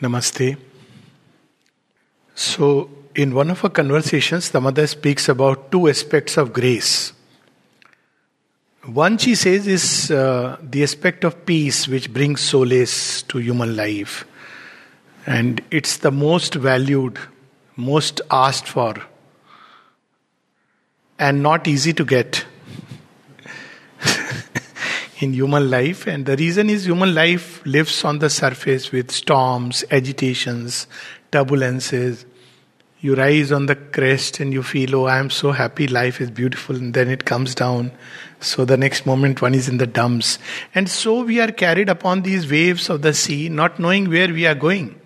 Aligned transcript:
Namaste. 0.00 0.56
So, 2.34 2.90
in 3.14 3.34
one 3.34 3.50
of 3.50 3.62
our 3.64 3.70
conversations, 3.70 4.50
the 4.50 4.60
mother 4.60 4.86
speaks 4.86 5.28
about 5.28 5.70
two 5.70 5.88
aspects 5.88 6.36
of 6.36 6.52
grace. 6.52 7.12
One, 8.84 9.18
she 9.18 9.34
says, 9.34 9.66
is 9.66 10.10
uh, 10.10 10.56
the 10.62 10.82
aspect 10.82 11.24
of 11.24 11.44
peace 11.44 11.86
which 11.86 12.10
brings 12.12 12.40
solace 12.40 13.22
to 13.24 13.38
human 13.38 13.76
life. 13.76 14.24
And 15.26 15.62
it's 15.70 15.98
the 15.98 16.10
most 16.10 16.54
valued, 16.54 17.18
most 17.76 18.22
asked 18.30 18.66
for, 18.66 18.94
and 21.18 21.42
not 21.42 21.68
easy 21.68 21.92
to 21.92 22.04
get 22.06 22.46
in 25.20 25.32
human 25.34 25.70
life. 25.70 26.06
And 26.06 26.26
the 26.26 26.36
reason 26.36 26.68
is 26.68 26.86
human 26.86 27.14
life 27.14 27.64
lives 27.64 28.04
on 28.04 28.18
the 28.18 28.30
surface 28.30 28.90
with 28.90 29.10
storms, 29.10 29.84
agitations, 29.90 30.86
turbulences. 31.30 32.24
You 33.00 33.14
rise 33.14 33.50
on 33.52 33.66
the 33.66 33.76
crest 33.76 34.40
and 34.40 34.52
you 34.52 34.62
feel, 34.62 34.94
oh, 34.96 35.04
I 35.06 35.18
am 35.18 35.30
so 35.30 35.52
happy, 35.52 35.86
life 35.88 36.20
is 36.20 36.30
beautiful, 36.30 36.76
and 36.76 36.92
then 36.92 37.08
it 37.08 37.24
comes 37.24 37.54
down. 37.54 37.92
So 38.40 38.64
the 38.66 38.76
next 38.76 39.06
moment 39.06 39.40
one 39.40 39.54
is 39.54 39.68
in 39.68 39.78
the 39.78 39.86
dumps. 39.86 40.38
And 40.74 40.88
so 40.88 41.22
we 41.24 41.40
are 41.40 41.50
carried 41.50 41.88
upon 41.88 42.22
these 42.22 42.50
waves 42.50 42.90
of 42.90 43.00
the 43.00 43.14
sea, 43.14 43.48
not 43.48 43.78
knowing 43.78 44.10
where 44.10 44.28
we 44.28 44.46
are 44.46 44.54
going. 44.54 45.00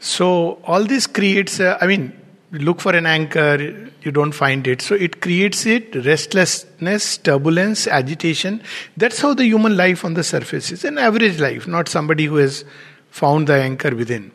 So 0.00 0.60
all 0.64 0.84
this 0.84 1.06
creates, 1.06 1.60
I 1.60 1.86
mean, 1.86 2.18
look 2.52 2.80
for 2.80 2.94
an 2.94 3.06
anchor, 3.06 3.90
you 4.02 4.10
don't 4.10 4.32
find 4.32 4.66
it. 4.66 4.80
So 4.82 4.94
it 4.94 5.20
creates 5.20 5.66
it 5.66 5.94
restlessness, 6.04 7.18
turbulence, 7.18 7.86
agitation. 7.86 8.62
That's 8.96 9.20
how 9.20 9.34
the 9.34 9.44
human 9.44 9.76
life 9.76 10.04
on 10.04 10.14
the 10.14 10.24
surface 10.24 10.72
is 10.72 10.84
an 10.84 10.98
average 10.98 11.40
life, 11.40 11.66
not 11.66 11.88
somebody 11.88 12.24
who 12.24 12.36
has 12.36 12.64
found 13.10 13.48
the 13.48 13.54
anchor 13.54 13.94
within. 13.94 14.32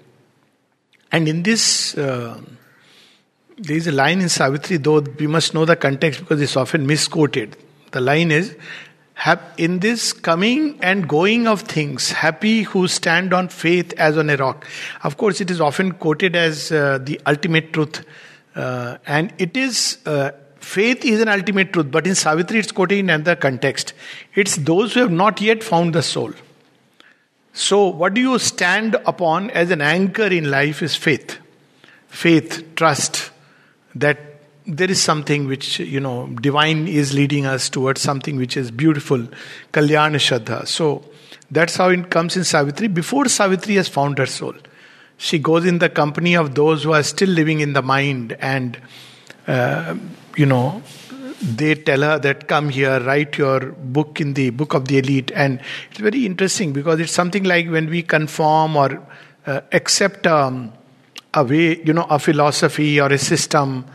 And 1.12 1.28
in 1.28 1.44
this, 1.44 1.98
uh, 1.98 2.42
there 3.58 3.78
is 3.78 3.88
a 3.88 3.92
line 3.92 4.22
in 4.22 4.30
Savitri, 4.30 4.78
though 4.78 5.00
we 5.00 5.28
must 5.28 5.54
know 5.54 5.66
the 5.66 5.76
context 5.76 6.20
because 6.20 6.42
it's 6.42 6.58
often 6.58 6.88
misquoted. 6.88 7.56
The 7.92 8.02
line 8.02 8.32
is, 8.32 8.56
in 9.58 9.80
this 9.80 10.12
coming 10.12 10.80
and 10.82 11.08
going 11.08 11.48
of 11.48 11.62
things, 11.62 12.12
happy 12.12 12.64
who 12.64 12.88
stand 12.88 13.34
on 13.34 13.48
faith 13.48 13.94
as 13.98 14.18
on 14.18 14.30
a 14.30 14.38
rock. 14.38 14.66
Of 15.04 15.18
course, 15.18 15.40
it 15.40 15.50
is 15.50 15.62
often 15.62 15.94
quoted 15.94 16.36
as 16.36 16.72
uh, 16.72 17.00
the 17.02 17.22
ultimate 17.26 17.74
truth, 17.74 18.06
uh, 18.56 18.98
and 19.06 19.34
it 19.38 19.56
is 19.56 20.00
uh, 20.06 20.32
faith 20.58 21.06
is 21.06 21.22
an 21.22 21.28
ultimate 21.28 21.74
truth. 21.74 21.92
But 21.92 22.08
in 22.08 22.16
Savitri, 22.16 22.60
it's 22.60 22.72
quoted 22.72 23.00
in 23.00 23.10
another 23.10 23.36
context. 23.36 23.94
It's 24.36 24.56
those 24.58 24.94
who 24.94 25.02
have 25.02 25.12
not 25.12 25.42
yet 25.42 25.64
found 25.64 25.94
the 25.94 26.02
soul. 26.02 26.34
So, 27.54 27.88
what 27.88 28.16
do 28.16 28.22
you 28.22 28.40
stand 28.40 28.96
upon 29.06 29.52
as 29.52 29.70
an 29.70 29.82
anchor 29.82 30.26
in 30.26 30.50
life 30.50 30.82
is 30.82 30.96
faith. 30.96 31.38
Faith, 32.08 32.76
trust 32.76 33.30
that 33.96 34.33
there 34.66 34.90
is 34.90 35.02
something 35.02 35.48
which, 35.48 35.80
you 35.80 36.00
know, 36.00 36.28
divine 36.28 36.88
is 36.88 37.14
leading 37.14 37.46
us 37.46 37.70
towards 37.70 38.02
something 38.02 38.38
which 38.38 38.56
is 38.56 38.72
beautiful. 38.72 39.20
Kalyana 39.72 40.18
Shraddha. 40.18 40.68
So, 40.68 41.04
that's 41.52 41.76
how 41.76 41.90
it 41.90 42.10
comes 42.10 42.36
in 42.36 42.44
Savitri. 42.44 42.88
Before 42.88 43.26
Savitri 43.26 43.76
has 43.76 43.88
found 43.88 44.18
her 44.18 44.26
soul, 44.26 44.56
she 45.18 45.38
goes 45.38 45.66
in 45.66 45.80
the 45.80 45.90
company 45.90 46.36
of 46.36 46.56
those 46.56 46.84
who 46.84 46.94
are 46.94 47.04
still 47.04 47.30
living 47.30 47.60
in 47.60 47.74
the 47.74 47.82
mind 47.82 48.36
and, 48.40 48.80
uh, 49.48 49.96
you 50.36 50.46
know, 50.46 50.82
they 51.44 51.76
tell 51.76 52.02
her 52.02 52.20
that 52.20 52.48
come 52.48 52.70
here 52.70 53.02
write 53.02 53.38
your 53.38 53.60
book 53.60 54.22
in 54.22 54.34
the 54.34 54.50
book 54.52 54.74
of 54.74 54.88
the 54.88 54.98
elite 54.98 55.30
and 55.36 55.60
it's 55.92 56.00
very 56.00 56.26
interesting 56.26 56.72
because 56.72 57.02
it's 57.02 57.12
something 57.12 57.44
like 57.44 57.68
when 57.70 57.90
we 57.90 58.02
conform 58.02 58.78
or 58.78 59.06
uh, 59.46 59.60
accept 59.74 60.26
um, 60.26 60.72
a 61.34 61.44
way 61.44 61.82
you 61.84 61.92
know 61.92 62.06
a 62.10 62.18
philosophy 62.18 63.00
or 63.02 63.12
a 63.12 63.18
system 63.18 63.86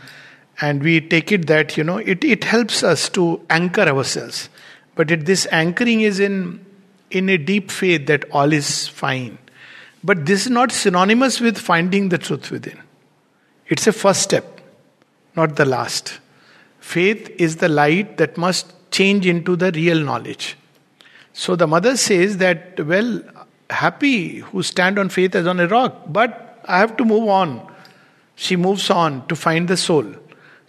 and 0.61 0.83
we 0.83 0.99
take 0.99 1.31
it 1.31 1.47
that 1.47 1.77
you 1.77 1.83
know 1.83 1.97
it, 1.97 2.23
it 2.23 2.43
helps 2.43 2.83
us 2.83 3.09
to 3.09 3.41
anchor 3.49 3.81
ourselves 3.81 4.49
but 4.95 5.11
it, 5.11 5.25
this 5.25 5.47
anchoring 5.51 6.01
is 6.01 6.19
in 6.19 6.65
in 7.11 7.29
a 7.29 7.37
deep 7.37 7.71
faith 7.71 8.05
that 8.07 8.25
all 8.31 8.53
is 8.53 8.87
fine 8.87 9.37
but 10.03 10.25
this 10.25 10.45
is 10.45 10.51
not 10.51 10.71
synonymous 10.71 11.39
with 11.39 11.57
finding 11.57 12.09
the 12.09 12.17
truth 12.17 12.51
within 12.51 12.79
it's 13.67 13.87
a 13.87 13.91
first 13.91 14.21
step 14.21 14.61
not 15.35 15.55
the 15.55 15.65
last 15.65 16.19
Faith 16.79 17.29
is 17.37 17.57
the 17.57 17.69
light 17.69 18.17
that 18.17 18.37
must 18.37 18.73
change 18.91 19.27
into 19.27 19.55
the 19.55 19.71
real 19.71 19.99
knowledge. 19.99 20.57
So 21.33 21.55
the 21.55 21.67
mother 21.67 21.95
says 21.97 22.37
that, 22.37 22.83
well, 22.85 23.21
happy 23.69 24.37
who 24.39 24.63
stand 24.63 24.97
on 24.97 25.09
faith 25.09 25.35
as 25.35 25.45
on 25.45 25.59
a 25.59 25.67
rock, 25.67 25.95
but 26.07 26.59
I 26.65 26.79
have 26.79 26.97
to 26.97 27.05
move 27.05 27.29
on. 27.29 27.71
She 28.35 28.55
moves 28.55 28.89
on 28.89 29.27
to 29.27 29.35
find 29.35 29.67
the 29.67 29.77
soul. 29.77 30.05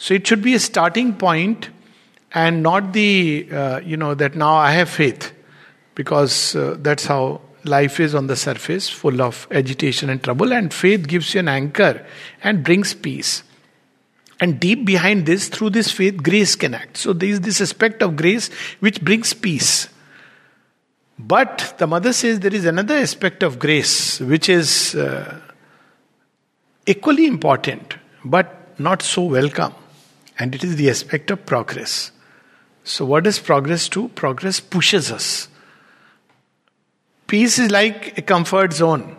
So 0.00 0.15
it 0.15 0.27
should 0.27 0.41
be 0.41 0.55
a 0.55 0.59
starting 0.59 1.15
point 1.16 1.69
and 2.33 2.62
not 2.62 2.94
the, 2.94 3.47
uh, 3.53 3.81
you 3.81 3.99
know, 3.99 4.15
that 4.15 4.34
now 4.34 4.55
I 4.55 4.72
have 4.72 4.88
faith, 4.88 5.31
because 5.94 6.56
uh, 6.56 6.77
that's 6.78 7.05
how 7.05 7.43
life 7.65 8.00
is 8.00 8.15
on 8.15 8.27
the 8.27 8.34
surface, 8.34 8.88
full 8.88 9.21
of 9.21 9.47
agitation 9.50 10.09
and 10.09 10.22
trouble, 10.22 10.55
and 10.55 10.72
faith 10.72 11.06
gives 11.06 11.34
you 11.34 11.41
an 11.41 11.49
anchor 11.49 12.06
and 12.43 12.65
brings 12.65 12.94
peace. 12.94 13.43
And 14.41 14.59
deep 14.59 14.87
behind 14.87 15.27
this, 15.27 15.49
through 15.49 15.71
this 15.71 15.93
faith, 15.93 16.22
grace 16.22 16.56
can 16.56 16.72
act. 16.72 16.97
So 16.97 17.12
there 17.12 17.28
is 17.28 17.43
this 17.43 17.61
aspect 17.61 18.03
of 18.03 18.17
grace 18.17 18.49
which 18.81 19.03
brings 19.03 19.34
peace. 19.34 19.91
But 21.19 21.75
the 21.77 21.87
mother 21.87 22.15
says 22.15 22.41
there 22.41 22.55
is 22.55 22.65
another 22.65 22.94
aspect 22.94 23.43
of 23.43 23.59
grace 23.59 24.19
which 24.19 24.49
is 24.49 24.94
uh, 24.94 25.38
equally 26.87 27.27
important 27.27 27.97
but 28.25 28.56
not 28.78 29.03
so 29.03 29.25
welcome. 29.25 29.75
And 30.41 30.55
it 30.55 30.65
is 30.65 30.77
the 30.77 30.89
aspect 30.89 31.31
of 31.31 31.45
progress. 31.45 32.12
So, 32.83 33.05
what 33.05 33.25
does 33.25 33.39
progress 33.39 33.91
do? 33.91 34.09
Progress 34.09 34.59
pushes 34.59 35.12
us. 35.12 35.49
Peace 37.27 37.59
is 37.59 37.71
like 37.71 38.17
a 38.17 38.23
comfort 38.23 38.73
zone, 38.73 39.17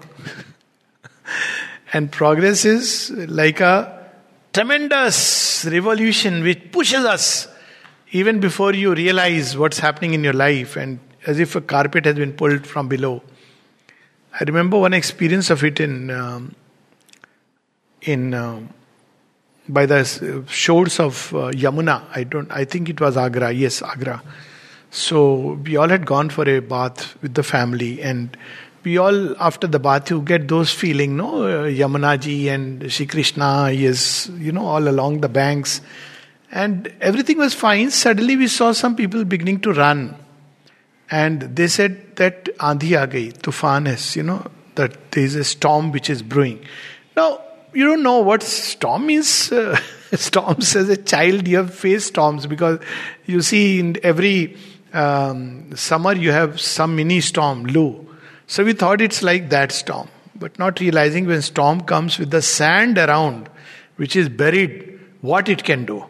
and 1.93 2.11
progress 2.11 2.65
is 2.65 3.11
like 3.11 3.61
a 3.61 4.09
tremendous 4.51 5.63
revolution 5.65 6.43
which 6.43 6.71
pushes 6.71 7.05
us 7.05 7.47
even 8.11 8.39
before 8.39 8.73
you 8.73 8.93
realize 8.93 9.55
what's 9.55 9.79
happening 9.79 10.13
in 10.13 10.23
your 10.23 10.33
life 10.33 10.75
and 10.75 10.99
as 11.25 11.39
if 11.39 11.55
a 11.55 11.61
carpet 11.61 12.03
has 12.03 12.15
been 12.15 12.33
pulled 12.33 12.67
from 12.67 12.89
below 12.89 13.21
i 14.37 14.43
remember 14.43 14.77
one 14.77 14.93
experience 14.93 15.49
of 15.49 15.63
it 15.63 15.79
in 15.79 16.11
um, 16.11 16.53
in 18.01 18.33
uh, 18.33 18.59
by 19.71 19.85
the 19.85 20.43
shores 20.47 20.99
of 20.99 21.33
uh, 21.33 21.51
yamuna. 21.51 22.03
I 22.13 22.23
don't 22.23 22.51
i 22.51 22.65
think 22.65 22.89
it 22.89 22.99
was 22.99 23.17
agra. 23.17 23.51
Yes 23.51 23.81
agra. 23.81 24.21
So 24.89 25.53
we 25.65 25.77
all 25.77 25.87
had 25.87 26.05
gone 26.05 26.29
for 26.29 26.47
a 26.47 26.59
bath 26.59 27.15
with 27.21 27.33
the 27.33 27.43
family 27.43 28.01
and 28.01 28.37
we 28.83 28.97
all 28.97 29.35
after 29.41 29.67
the 29.67 29.79
bath 29.79 30.09
you 30.09 30.21
get 30.21 30.47
those 30.47 30.71
feeling 30.71 31.15
no 31.17 31.43
uh, 31.43 31.65
Yamunaji 31.65 32.47
and 32.53 32.91
Shri 32.91 33.05
Krishna 33.05 33.69
is 33.69 34.29
you 34.37 34.51
know 34.51 34.65
all 34.65 34.87
along 34.87 35.21
the 35.21 35.29
banks. 35.29 35.81
And 36.53 36.93
everything 36.99 37.37
was 37.37 37.53
fine. 37.53 37.91
Suddenly 37.91 38.35
we 38.35 38.47
saw 38.49 38.73
some 38.73 38.97
people 38.97 39.23
beginning 39.23 39.61
to 39.61 39.71
run. 39.71 40.17
And 41.09 41.41
they 41.55 41.67
said 41.67 42.17
that 42.17 42.45
andhi 42.57 42.91
aa 43.01 43.05
gayi 43.13 43.31
tufan 43.45 43.87
is 43.87 44.15
you 44.17 44.23
know 44.23 44.41
that 44.75 44.97
there 45.11 45.23
is 45.23 45.35
a 45.35 45.45
storm 45.45 45.91
which 45.91 46.09
is 46.09 46.21
brewing. 46.21 46.59
Now 47.15 47.29
you 47.73 47.85
don't 47.85 48.03
know 48.03 48.19
what 48.19 48.43
storm 48.43 49.09
is. 49.09 49.51
uh, 49.51 49.79
storms 50.13 50.75
as 50.75 50.89
a 50.89 50.97
child 50.97 51.47
you 51.47 51.55
have 51.55 51.73
faced 51.73 52.07
storms 52.07 52.45
because 52.45 52.79
you 53.25 53.41
see 53.41 53.79
in 53.79 53.97
every 54.03 54.57
um, 54.93 55.73
summer 55.75 56.13
you 56.13 56.31
have 56.31 56.59
some 56.59 56.97
mini 56.97 57.21
storm 57.21 57.63
Loo 57.63 58.07
so 58.51 58.65
we 58.65 58.73
thought 58.73 58.99
it's 58.99 59.23
like 59.23 59.49
that 59.51 59.71
storm, 59.71 60.09
but 60.35 60.59
not 60.59 60.81
realizing 60.81 61.25
when 61.25 61.41
storm 61.41 61.79
comes 61.83 62.19
with 62.19 62.31
the 62.31 62.41
sand 62.41 62.97
around, 62.97 63.47
which 63.95 64.17
is 64.17 64.27
buried, 64.27 64.99
what 65.21 65.47
it 65.47 65.63
can 65.63 65.85
do. 65.85 66.03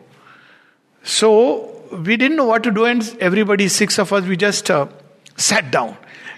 So 1.03 1.83
we 1.91 2.17
didn't 2.17 2.37
know 2.37 2.45
what 2.45 2.63
to 2.63 2.71
do, 2.71 2.85
and 2.85 3.15
everybody, 3.19 3.67
six 3.67 3.99
of 3.99 4.11
us, 4.11 4.25
we 4.25 4.37
just 4.37 4.71
uh, 4.71 4.87
sat 5.37 5.69
down. 5.69 5.95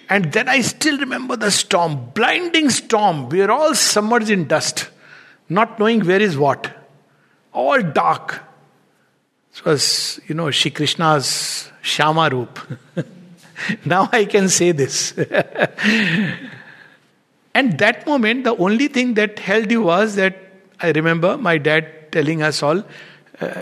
And 0.10 0.34
then 0.34 0.50
I 0.50 0.60
still 0.60 0.98
remember 0.98 1.38
the 1.38 1.52
storm, 1.52 2.10
blinding 2.14 2.70
storm. 2.70 3.30
We 3.30 3.42
are 3.42 3.52
all 3.52 3.74
submerged 3.74 4.30
in 4.30 4.50
dust, 4.50 4.90
not 5.50 5.80
knowing 5.80 6.06
where 6.06 6.22
is 6.22 6.38
what. 6.38 6.72
All 7.52 7.82
dark. 7.82 8.42
It 9.56 9.66
was, 9.66 10.20
you 10.28 10.36
know, 10.36 10.50
Shri 10.52 10.72
Krishna's 10.72 11.72
Shyama 11.84 12.32
Roop. 12.32 12.60
now 13.86 14.10
I 14.12 14.26
can 14.26 14.50
say 14.50 14.72
this. 14.72 15.14
and 17.54 17.78
that 17.78 18.08
moment, 18.08 18.46
the 18.46 18.56
only 18.56 18.88
thing 18.88 19.14
that 19.16 19.38
held 19.38 19.70
you 19.70 19.84
was 19.84 20.16
that 20.16 20.38
I 20.80 20.92
remember 20.92 21.38
my 21.38 21.58
dad 21.60 22.12
telling 22.12 22.42
us 22.42 22.64
all, 22.64 22.84
uh, 23.40 23.54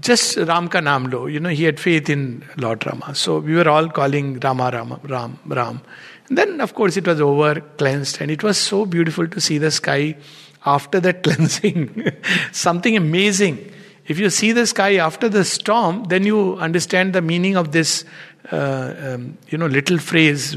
just 0.00 0.36
Ram 0.36 0.68
ka 0.68 0.78
naam 0.78 1.12
lo. 1.12 1.26
You 1.26 1.40
know, 1.40 1.48
he 1.48 1.64
had 1.64 1.80
faith 1.80 2.08
in 2.08 2.44
Lord 2.56 2.86
Rama. 2.86 3.14
So 3.14 3.38
we 3.38 3.54
were 3.54 3.68
all 3.68 3.88
calling 3.88 4.40
Rama, 4.40 4.70
Rama, 4.72 5.00
Ram, 5.04 5.38
Ram. 5.46 5.80
And 6.28 6.38
then, 6.38 6.60
of 6.60 6.74
course, 6.74 6.96
it 6.96 7.06
was 7.06 7.20
over, 7.20 7.60
cleansed, 7.60 8.20
and 8.20 8.30
it 8.30 8.42
was 8.42 8.58
so 8.58 8.84
beautiful 8.84 9.28
to 9.28 9.40
see 9.40 9.58
the 9.58 9.70
sky 9.70 10.16
after 10.66 11.00
that 11.00 11.22
cleansing. 11.22 12.10
Something 12.52 12.96
amazing. 12.96 13.72
If 14.06 14.18
you 14.18 14.30
see 14.30 14.52
the 14.52 14.66
sky 14.66 14.96
after 14.96 15.28
the 15.28 15.44
storm, 15.44 16.04
then 16.04 16.24
you 16.24 16.56
understand 16.56 17.12
the 17.12 17.22
meaning 17.22 17.56
of 17.56 17.72
this, 17.72 18.04
uh, 18.52 18.94
um, 18.98 19.38
you 19.48 19.58
know, 19.58 19.66
little 19.66 19.98
phrase. 19.98 20.56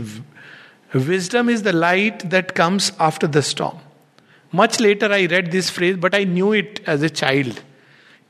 Wisdom 0.93 1.49
is 1.49 1.63
the 1.63 1.73
light 1.73 2.29
that 2.29 2.55
comes 2.55 2.91
after 2.99 3.27
the 3.27 3.41
storm. 3.41 3.79
Much 4.51 4.79
later, 4.79 5.11
I 5.11 5.25
read 5.25 5.51
this 5.51 5.69
phrase, 5.69 5.97
but 5.97 6.15
I 6.15 6.23
knew 6.23 6.53
it 6.53 6.81
as 6.87 7.03
a 7.03 7.09
child. 7.09 7.61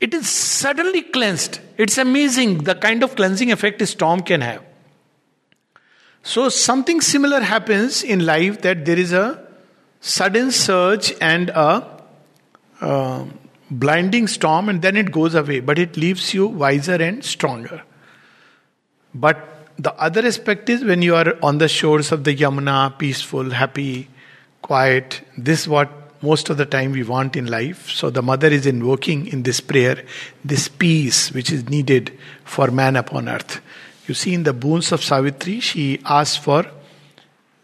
It 0.00 0.14
is 0.14 0.28
suddenly 0.28 1.02
cleansed. 1.02 1.60
It's 1.76 1.98
amazing 1.98 2.64
the 2.64 2.74
kind 2.74 3.02
of 3.02 3.16
cleansing 3.16 3.52
effect 3.52 3.80
a 3.82 3.86
storm 3.86 4.20
can 4.20 4.40
have. 4.40 4.62
So, 6.22 6.50
something 6.50 7.00
similar 7.00 7.40
happens 7.40 8.02
in 8.02 8.26
life 8.26 8.60
that 8.62 8.84
there 8.84 8.98
is 8.98 9.12
a 9.12 9.46
sudden 10.00 10.50
surge 10.50 11.12
and 11.20 11.50
a 11.50 11.86
uh, 12.80 13.24
blinding 13.70 14.26
storm, 14.26 14.68
and 14.68 14.82
then 14.82 14.96
it 14.96 15.12
goes 15.12 15.34
away, 15.34 15.60
but 15.60 15.78
it 15.78 15.96
leaves 15.96 16.34
you 16.34 16.46
wiser 16.46 16.94
and 16.94 17.24
stronger. 17.24 17.82
But 19.14 19.46
the 19.78 19.94
other 19.94 20.26
aspect 20.26 20.68
is 20.68 20.84
when 20.84 21.02
you 21.02 21.14
are 21.14 21.36
on 21.42 21.58
the 21.58 21.68
shores 21.68 22.12
of 22.12 22.24
the 22.24 22.34
Yamuna, 22.34 22.98
peaceful, 22.98 23.50
happy, 23.50 24.08
quiet, 24.62 25.22
this 25.38 25.66
what 25.66 25.90
most 26.22 26.50
of 26.50 26.58
the 26.58 26.66
time 26.66 26.92
we 26.92 27.02
want 27.02 27.36
in 27.36 27.46
life. 27.46 27.88
So 27.88 28.10
the 28.10 28.22
mother 28.22 28.48
is 28.48 28.66
invoking 28.66 29.26
in 29.26 29.42
this 29.42 29.60
prayer 29.60 30.04
this 30.44 30.68
peace 30.68 31.32
which 31.32 31.50
is 31.50 31.68
needed 31.68 32.16
for 32.44 32.70
man 32.70 32.96
upon 32.96 33.28
earth. 33.28 33.60
You 34.06 34.14
see, 34.14 34.34
in 34.34 34.42
the 34.42 34.52
boons 34.52 34.92
of 34.92 35.02
Savitri, 35.02 35.60
she 35.60 36.00
asks 36.04 36.36
for 36.36 36.66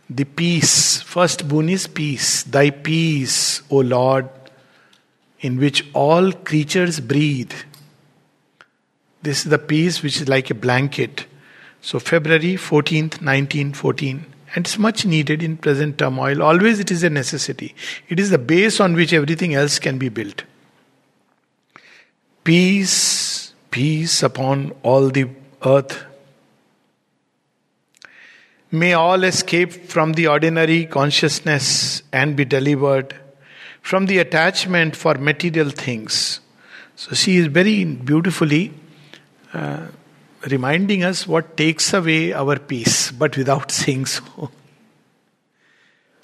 the 0.09 0.25
peace. 0.25 1.03
First 1.03 1.49
boon 1.49 1.69
is 1.69 1.87
peace. 1.87 2.43
Thy 2.45 2.71
peace, 2.71 3.63
O 3.71 3.79
Lord, 3.79 4.29
in 5.41 5.59
which 5.59 5.85
all 5.93 6.33
creatures 6.33 7.01
breathe. 7.01 7.53
This 9.23 9.45
is 9.45 9.51
the 9.51 9.59
peace 9.59 10.03
which 10.03 10.21
is 10.21 10.29
like 10.29 10.51
a 10.51 10.55
blanket. 10.55 11.27
So, 11.81 11.99
February 11.99 12.55
14th, 12.55 13.21
1914. 13.23 14.27
And 14.55 14.65
it's 14.65 14.79
much 14.79 15.05
needed 15.05 15.43
in 15.43 15.57
present 15.57 15.99
turmoil. 15.99 16.43
Always 16.43 16.81
it 16.81 16.91
is 16.91 17.03
a 17.03 17.11
necessity. 17.11 17.75
It 18.09 18.19
is 18.19 18.31
the 18.31 18.39
base 18.39 18.81
on 18.81 18.95
which 18.95 19.13
everything 19.13 19.55
else 19.55 19.79
can 19.79 19.99
be 19.99 20.09
built. 20.09 20.45
Peace, 22.45 23.53
peace 23.71 24.23
upon 24.23 24.73
all 24.83 25.11
the 25.11 25.29
earth. 25.65 26.05
May 28.77 28.93
all 28.93 29.25
escape 29.25 29.73
from 29.73 30.13
the 30.13 30.27
ordinary 30.27 30.85
consciousness 30.85 32.03
and 32.13 32.37
be 32.37 32.45
delivered 32.45 33.15
from 33.81 34.05
the 34.05 34.19
attachment 34.19 34.95
for 34.95 35.15
material 35.15 35.71
things. 35.71 36.41
So 36.95 37.15
she 37.15 37.37
is 37.39 37.47
very 37.47 37.85
beautifully 37.85 38.75
uh, 39.55 39.87
reminding 40.51 41.05
us 41.05 41.27
what 41.27 41.57
takes 41.57 41.95
away 41.95 42.35
our 42.35 42.59
peace, 42.59 43.13
but 43.13 43.39
without 43.39 43.71
saying 43.81 44.07
so. 44.07 44.51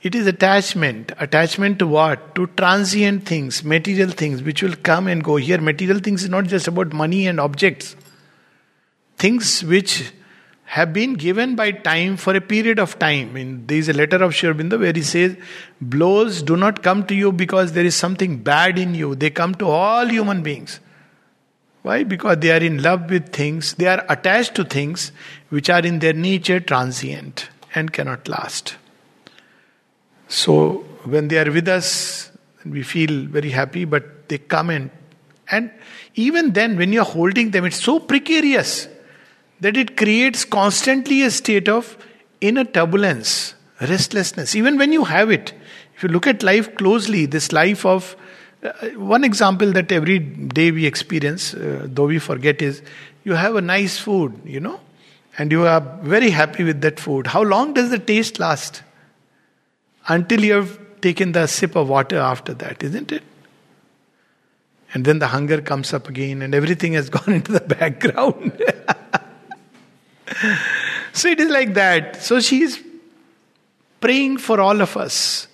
It 0.02 0.14
is 0.14 0.26
attachment. 0.26 1.12
Attachment 1.18 1.78
to 1.78 1.86
what? 1.86 2.34
To 2.34 2.48
transient 2.48 3.24
things, 3.24 3.64
material 3.64 4.10
things, 4.10 4.42
which 4.42 4.62
will 4.62 4.76
come 4.76 5.06
and 5.06 5.24
go. 5.24 5.36
Here, 5.36 5.58
material 5.58 6.00
things 6.00 6.24
is 6.24 6.28
not 6.28 6.44
just 6.48 6.68
about 6.68 6.92
money 6.92 7.26
and 7.26 7.40
objects. 7.40 7.96
Things 9.16 9.64
which 9.64 10.12
have 10.72 10.90
been 10.94 11.12
given 11.12 11.54
by 11.54 11.70
time 11.70 12.16
for 12.16 12.34
a 12.34 12.40
period 12.40 12.78
of 12.78 12.98
time. 12.98 13.36
In 13.36 13.66
there 13.66 13.76
is 13.76 13.90
a 13.90 13.92
letter 13.92 14.22
of 14.24 14.34
Sri 14.34 14.50
where 14.52 14.92
he 14.94 15.02
says, 15.02 15.36
blows 15.82 16.40
do 16.42 16.56
not 16.56 16.82
come 16.82 17.04
to 17.08 17.14
you 17.14 17.30
because 17.30 17.72
there 17.72 17.84
is 17.84 17.94
something 17.94 18.38
bad 18.38 18.78
in 18.78 18.94
you. 18.94 19.14
They 19.14 19.28
come 19.28 19.54
to 19.56 19.66
all 19.66 20.06
human 20.06 20.42
beings. 20.42 20.80
Why? 21.82 22.04
Because 22.04 22.38
they 22.38 22.52
are 22.52 22.64
in 22.68 22.82
love 22.82 23.10
with 23.10 23.34
things, 23.34 23.74
they 23.74 23.86
are 23.86 24.02
attached 24.08 24.54
to 24.54 24.64
things 24.64 25.12
which 25.50 25.68
are 25.68 25.80
in 25.80 25.98
their 25.98 26.14
nature 26.14 26.58
transient 26.58 27.50
and 27.74 27.92
cannot 27.92 28.26
last. 28.26 28.76
So 30.28 30.86
when 31.04 31.28
they 31.28 31.36
are 31.36 31.52
with 31.52 31.68
us, 31.68 32.32
we 32.64 32.82
feel 32.82 33.26
very 33.26 33.50
happy, 33.50 33.84
but 33.84 34.26
they 34.30 34.38
come 34.38 34.70
in. 34.70 34.90
And 35.50 35.70
even 36.14 36.54
then, 36.54 36.78
when 36.78 36.94
you're 36.94 37.04
holding 37.04 37.50
them, 37.50 37.66
it's 37.66 37.82
so 37.82 38.00
precarious 38.00 38.88
that 39.62 39.76
it 39.76 39.96
creates 39.96 40.44
constantly 40.44 41.22
a 41.22 41.30
state 41.30 41.68
of 41.68 41.96
inner 42.40 42.64
turbulence, 42.64 43.54
restlessness. 43.80 44.56
Even 44.56 44.76
when 44.76 44.92
you 44.92 45.04
have 45.04 45.30
it, 45.30 45.52
if 45.94 46.02
you 46.02 46.08
look 46.08 46.26
at 46.26 46.42
life 46.42 46.74
closely, 46.74 47.26
this 47.26 47.52
life 47.52 47.86
of 47.86 48.16
uh, 48.64 48.72
one 48.96 49.22
example 49.22 49.70
that 49.70 49.92
every 49.92 50.18
day 50.18 50.72
we 50.72 50.84
experience, 50.84 51.54
uh, 51.54 51.86
though 51.88 52.06
we 52.06 52.18
forget, 52.18 52.60
is 52.60 52.82
you 53.22 53.34
have 53.34 53.54
a 53.54 53.60
nice 53.60 53.98
food, 53.98 54.36
you 54.44 54.58
know, 54.58 54.80
and 55.38 55.52
you 55.52 55.64
are 55.64 55.80
very 56.02 56.30
happy 56.30 56.64
with 56.64 56.80
that 56.80 56.98
food. 56.98 57.28
How 57.28 57.42
long 57.42 57.72
does 57.72 57.90
the 57.90 58.00
taste 58.00 58.40
last? 58.40 58.82
Until 60.08 60.42
you 60.42 60.54
have 60.54 61.00
taken 61.00 61.30
the 61.30 61.46
sip 61.46 61.76
of 61.76 61.88
water 61.88 62.18
after 62.18 62.52
that, 62.54 62.82
isn't 62.82 63.12
it? 63.12 63.22
And 64.92 65.04
then 65.04 65.20
the 65.20 65.28
hunger 65.28 65.60
comes 65.62 65.94
up 65.94 66.08
again, 66.08 66.42
and 66.42 66.52
everything 66.52 66.94
has 66.94 67.08
gone 67.18 67.32
into 67.32 67.52
the 67.52 67.60
background. 67.60 68.60
so 71.12 71.28
it 71.28 71.40
is 71.40 71.48
like 71.48 71.74
that. 71.74 72.22
So 72.22 72.40
she 72.40 72.62
is 72.62 72.82
praying 74.00 74.38
for 74.38 74.60
all 74.60 74.80
of 74.80 74.96
us. 74.96 75.48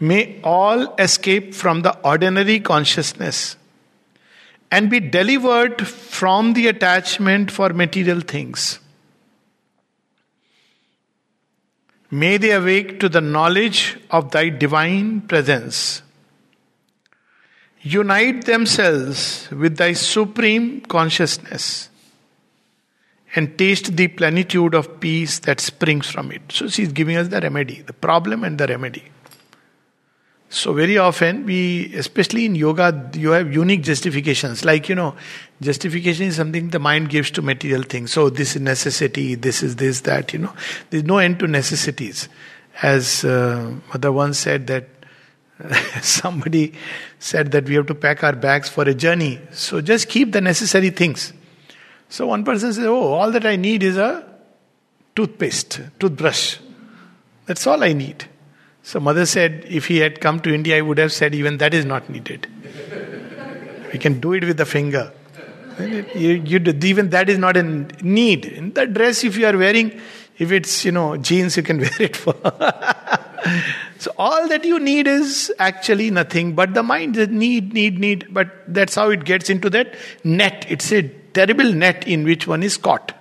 May 0.00 0.40
all 0.42 0.94
escape 0.96 1.54
from 1.54 1.82
the 1.82 1.96
ordinary 2.00 2.60
consciousness 2.60 3.56
and 4.70 4.90
be 4.90 5.00
delivered 5.00 5.86
from 5.86 6.52
the 6.54 6.66
attachment 6.68 7.50
for 7.50 7.70
material 7.70 8.20
things. 8.20 8.80
May 12.10 12.36
they 12.36 12.52
awake 12.52 13.00
to 13.00 13.08
the 13.08 13.20
knowledge 13.20 13.98
of 14.10 14.30
thy 14.30 14.48
divine 14.48 15.22
presence. 15.22 16.02
Unite 17.82 18.44
themselves 18.46 19.48
with 19.50 19.76
thy 19.76 19.92
supreme 19.92 20.80
consciousness 20.80 21.88
and 23.34 23.58
taste 23.58 23.96
the 23.96 24.08
plenitude 24.08 24.74
of 24.74 25.00
peace 25.00 25.40
that 25.40 25.60
springs 25.60 26.08
from 26.08 26.30
it. 26.30 26.42
So 26.50 26.68
she's 26.68 26.92
giving 26.92 27.16
us 27.16 27.28
the 27.28 27.40
remedy, 27.40 27.82
the 27.82 27.92
problem 27.92 28.44
and 28.44 28.58
the 28.58 28.66
remedy. 28.66 29.04
So 30.54 30.72
very 30.72 30.98
often 30.98 31.46
we, 31.46 31.92
especially 31.96 32.44
in 32.44 32.54
yoga, 32.54 33.10
you 33.14 33.30
have 33.30 33.52
unique 33.52 33.82
justifications. 33.82 34.64
Like 34.64 34.88
you 34.88 34.94
know, 34.94 35.16
justification 35.60 36.26
is 36.26 36.36
something 36.36 36.68
the 36.68 36.78
mind 36.78 37.08
gives 37.08 37.32
to 37.32 37.42
material 37.42 37.82
things. 37.82 38.12
So 38.12 38.30
this 38.30 38.54
is 38.54 38.62
necessity. 38.62 39.34
This 39.34 39.64
is 39.64 39.76
this 39.76 40.02
that. 40.02 40.32
You 40.32 40.38
know, 40.40 40.52
there's 40.90 41.02
no 41.02 41.18
end 41.18 41.40
to 41.40 41.48
necessities. 41.48 42.28
As 42.82 43.24
uh, 43.24 43.74
mother 43.88 44.12
once 44.12 44.38
said 44.38 44.68
that 44.68 44.88
somebody 46.02 46.74
said 47.18 47.50
that 47.50 47.64
we 47.64 47.74
have 47.74 47.86
to 47.86 47.94
pack 47.94 48.22
our 48.22 48.34
bags 48.34 48.68
for 48.68 48.84
a 48.84 48.94
journey. 48.94 49.40
So 49.50 49.80
just 49.80 50.08
keep 50.08 50.30
the 50.30 50.40
necessary 50.40 50.90
things. 50.90 51.32
So 52.14 52.28
one 52.28 52.44
person 52.44 52.72
says, 52.72 52.86
Oh, 52.86 53.12
all 53.12 53.32
that 53.32 53.44
I 53.44 53.56
need 53.56 53.82
is 53.82 53.96
a 53.96 54.24
toothpaste, 55.16 55.80
toothbrush. 55.98 56.58
That's 57.46 57.66
all 57.66 57.82
I 57.82 57.92
need. 57.92 58.26
So 58.84 59.00
mother 59.00 59.26
said, 59.26 59.64
if 59.68 59.88
he 59.88 59.96
had 59.96 60.20
come 60.20 60.38
to 60.42 60.54
India, 60.54 60.78
I 60.78 60.80
would 60.80 60.98
have 60.98 61.12
said, 61.12 61.34
even 61.34 61.58
that 61.58 61.74
is 61.74 61.84
not 61.84 62.08
needed. 62.08 62.46
we 63.92 63.98
can 63.98 64.20
do 64.20 64.32
it 64.32 64.44
with 64.44 64.58
the 64.58 64.64
finger. 64.64 65.12
You, 65.80 66.40
you, 66.52 66.58
even 66.84 67.10
that 67.10 67.28
is 67.28 67.38
not 67.38 67.56
a 67.56 67.64
need. 67.64 68.44
In 68.44 68.72
the 68.74 68.86
dress, 68.86 69.24
if 69.24 69.36
you 69.36 69.48
are 69.48 69.56
wearing, 69.56 70.00
if 70.38 70.52
it's 70.52 70.84
you 70.84 70.92
know 70.92 71.16
jeans, 71.16 71.56
you 71.56 71.64
can 71.64 71.78
wear 71.86 71.98
it 71.98 72.14
for. 72.14 72.34
so 73.98 74.12
all 74.16 74.46
that 74.46 74.64
you 74.64 74.78
need 74.78 75.08
is 75.08 75.52
actually 75.58 76.12
nothing, 76.12 76.54
but 76.54 76.74
the 76.74 76.84
mind 76.84 77.16
is 77.16 77.26
need, 77.26 77.74
need, 77.74 77.98
need. 77.98 78.32
But 78.32 78.72
that's 78.72 78.94
how 78.94 79.10
it 79.10 79.24
gets 79.24 79.50
into 79.50 79.68
that 79.70 79.96
net. 80.22 80.64
It's 80.68 80.92
a 80.92 81.10
terrible 81.34 81.72
net 81.72 82.06
in 82.06 82.24
which 82.24 82.46
one 82.46 82.62
is 82.62 82.76
caught. 82.76 83.12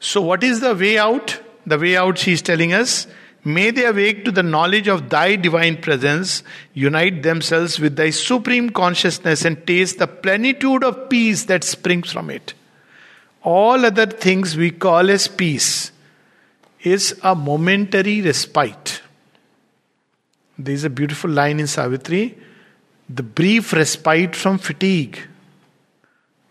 So, 0.00 0.20
what 0.20 0.42
is 0.42 0.60
the 0.60 0.74
way 0.74 0.98
out? 0.98 1.40
The 1.66 1.78
way 1.78 1.96
out, 1.96 2.18
she 2.18 2.32
is 2.32 2.42
telling 2.42 2.72
us, 2.72 3.06
may 3.44 3.70
they 3.70 3.84
awake 3.86 4.24
to 4.24 4.32
the 4.32 4.42
knowledge 4.42 4.88
of 4.88 5.08
thy 5.10 5.36
divine 5.36 5.76
presence, 5.80 6.42
unite 6.74 7.22
themselves 7.22 7.78
with 7.78 7.94
thy 7.94 8.10
supreme 8.10 8.70
consciousness, 8.70 9.44
and 9.44 9.64
taste 9.66 9.98
the 9.98 10.08
plenitude 10.08 10.82
of 10.82 11.08
peace 11.08 11.44
that 11.44 11.62
springs 11.62 12.10
from 12.10 12.30
it. 12.30 12.54
All 13.44 13.84
other 13.84 14.06
things 14.06 14.56
we 14.56 14.70
call 14.70 15.10
as 15.10 15.28
peace 15.28 15.92
is 16.82 17.18
a 17.22 17.34
momentary 17.34 18.22
respite. 18.22 19.02
There 20.58 20.74
is 20.74 20.84
a 20.84 20.90
beautiful 20.90 21.30
line 21.30 21.60
in 21.60 21.66
Savitri 21.66 22.36
the 23.08 23.22
brief 23.22 23.72
respite 23.72 24.34
from 24.34 24.58
fatigue 24.58 25.18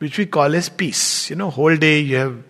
which 0.02 0.18
we 0.18 0.26
call 0.26 0.56
as 0.56 0.68
peace. 0.68 1.30
You 1.30 1.36
know, 1.36 1.52
whole 1.52 1.76
day 1.78 2.00
you 2.00 2.16
have 2.16 2.44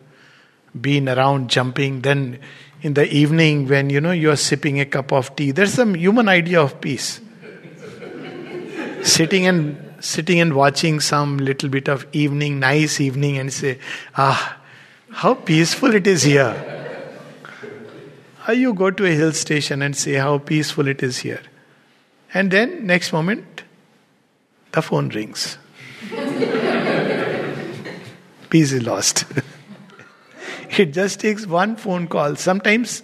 been 0.80 1.10
around 1.10 1.50
jumping, 1.50 2.00
then 2.00 2.40
in 2.82 2.94
the 2.94 3.06
evening 3.14 3.68
when 3.68 3.90
you 3.90 4.00
know 4.00 4.12
you're 4.12 4.38
sipping 4.38 4.80
a 4.80 4.86
cup 4.86 5.12
of 5.12 5.36
tea. 5.36 5.52
There's 5.52 5.74
some 5.74 5.94
human 5.94 6.30
idea 6.30 6.62
of 6.62 6.80
peace. 6.80 7.20
sitting 9.04 9.48
and 9.48 9.94
sitting 10.00 10.40
and 10.40 10.54
watching 10.54 11.02
some 11.02 11.40
little 11.40 11.68
bit 11.68 11.90
of 11.90 12.08
evening, 12.14 12.62
nice 12.62 13.02
evening, 13.02 13.38
and 13.38 13.52
say, 13.52 13.80
ah, 14.16 14.58
how 15.10 15.34
peaceful 15.34 15.94
it 15.94 16.08
is 16.08 16.24
here. 16.24 16.56
Or 18.48 18.54
you 18.54 18.74
go 18.74 18.92
to 18.92 19.06
a 19.06 19.12
hill 19.12 19.34
station 19.34 19.82
and 19.82 19.96
say 19.96 20.14
how 20.14 20.38
peaceful 20.38 20.88
it 20.88 21.04
is 21.04 21.18
here. 21.18 21.42
And 22.34 22.50
then 22.50 22.88
next 22.88 23.12
moment, 23.12 23.64
the 24.72 24.82
phone 24.82 25.10
rings 25.10 25.58
Peace 28.51 28.73
is 28.73 28.83
lost. 28.83 29.25
it 30.79 30.93
just 30.93 31.21
takes 31.21 31.47
one 31.47 31.77
phone 31.77 32.07
call. 32.09 32.37
Sometimes 32.37 33.03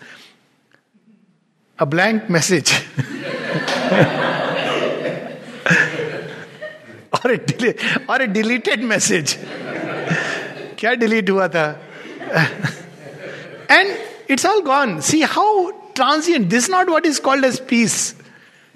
a 1.79 1.87
blank 1.87 2.31
message. 2.31 2.73
or 7.25 7.31
a 7.31 7.39
delay, 7.39 7.75
or 8.09 8.17
a 8.23 8.27
deleted 8.27 8.83
message 8.83 9.37
क्या 10.79 10.93
delete 10.99 11.31
हुआ 11.31 11.47
था 11.55 11.67
and 13.71 13.91
it's 14.31 14.47
all 14.47 14.61
gone 14.67 15.01
see 15.11 15.23
how 15.37 15.71
transient 15.99 16.49
this 16.53 16.65
is 16.65 16.71
not 16.73 16.91
what 16.93 17.07
is 17.09 17.19
called 17.25 17.47
as 17.47 17.57
peace 17.71 17.97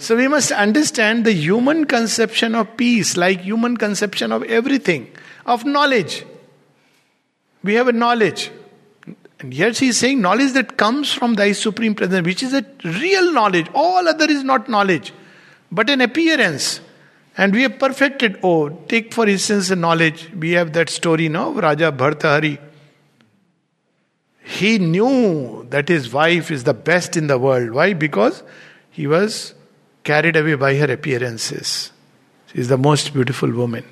so 0.07 0.17
we 0.17 0.25
must 0.33 0.53
understand 0.65 1.29
the 1.29 1.33
human 1.37 1.79
conception 1.93 2.59
of 2.61 2.67
peace 2.81 3.13
like 3.23 3.47
human 3.47 3.79
conception 3.83 4.35
of 4.37 4.45
everything 4.59 5.07
of 5.55 5.65
knowledge 5.77 6.17
we 7.64 7.74
have 7.76 7.88
a 7.88 7.92
knowledge 7.92 8.52
and 9.40 9.54
here 9.54 9.74
she 9.74 9.88
is 9.88 9.98
saying 9.98 10.22
knowledge 10.22 10.54
that 10.54 10.78
comes 10.78 11.12
from 11.12 11.36
thy 11.36 11.52
supreme 11.52 11.96
presence 11.96 12.26
which 12.26 12.44
is 12.44 12.54
a 12.54 12.66
real 12.84 13.32
knowledge 13.32 13.68
all 13.74 14.08
other 14.08 14.30
is 14.30 14.44
not 14.44 14.70
knowledge 14.70 15.14
but 15.72 15.90
an 15.90 16.02
appearance 16.02 16.82
and 17.38 17.54
we 17.54 17.62
have 17.64 17.80
perfected, 17.80 18.40
oh, 18.44 18.70
take 18.88 19.14
for 19.14 19.28
instance 19.28 19.70
the 19.70 19.76
knowledge. 19.76 20.30
We 20.38 20.52
have 20.52 20.74
that 20.74 20.90
story 20.90 21.30
now 21.30 21.52
Raja 21.52 21.92
Bhartahari. 21.92 22.60
He 24.44 24.80
knew 24.80 25.66
that 25.70 25.88
his 25.88 26.12
wife 26.12 26.52
is 26.52 26.66
the 26.66 26.74
best 26.74 27.16
in 27.16 27.28
the 27.28 27.38
world. 27.38 27.72
Why? 27.72 27.94
Because 27.94 28.44
he 28.90 29.08
was 29.08 29.54
carried 30.04 30.36
away 30.36 30.56
by 30.56 30.76
her 30.76 30.92
appearances. 30.92 31.92
She 32.48 32.60
is 32.60 32.68
the 32.68 32.78
most 32.78 33.14
beautiful 33.14 33.50
woman. 33.50 33.86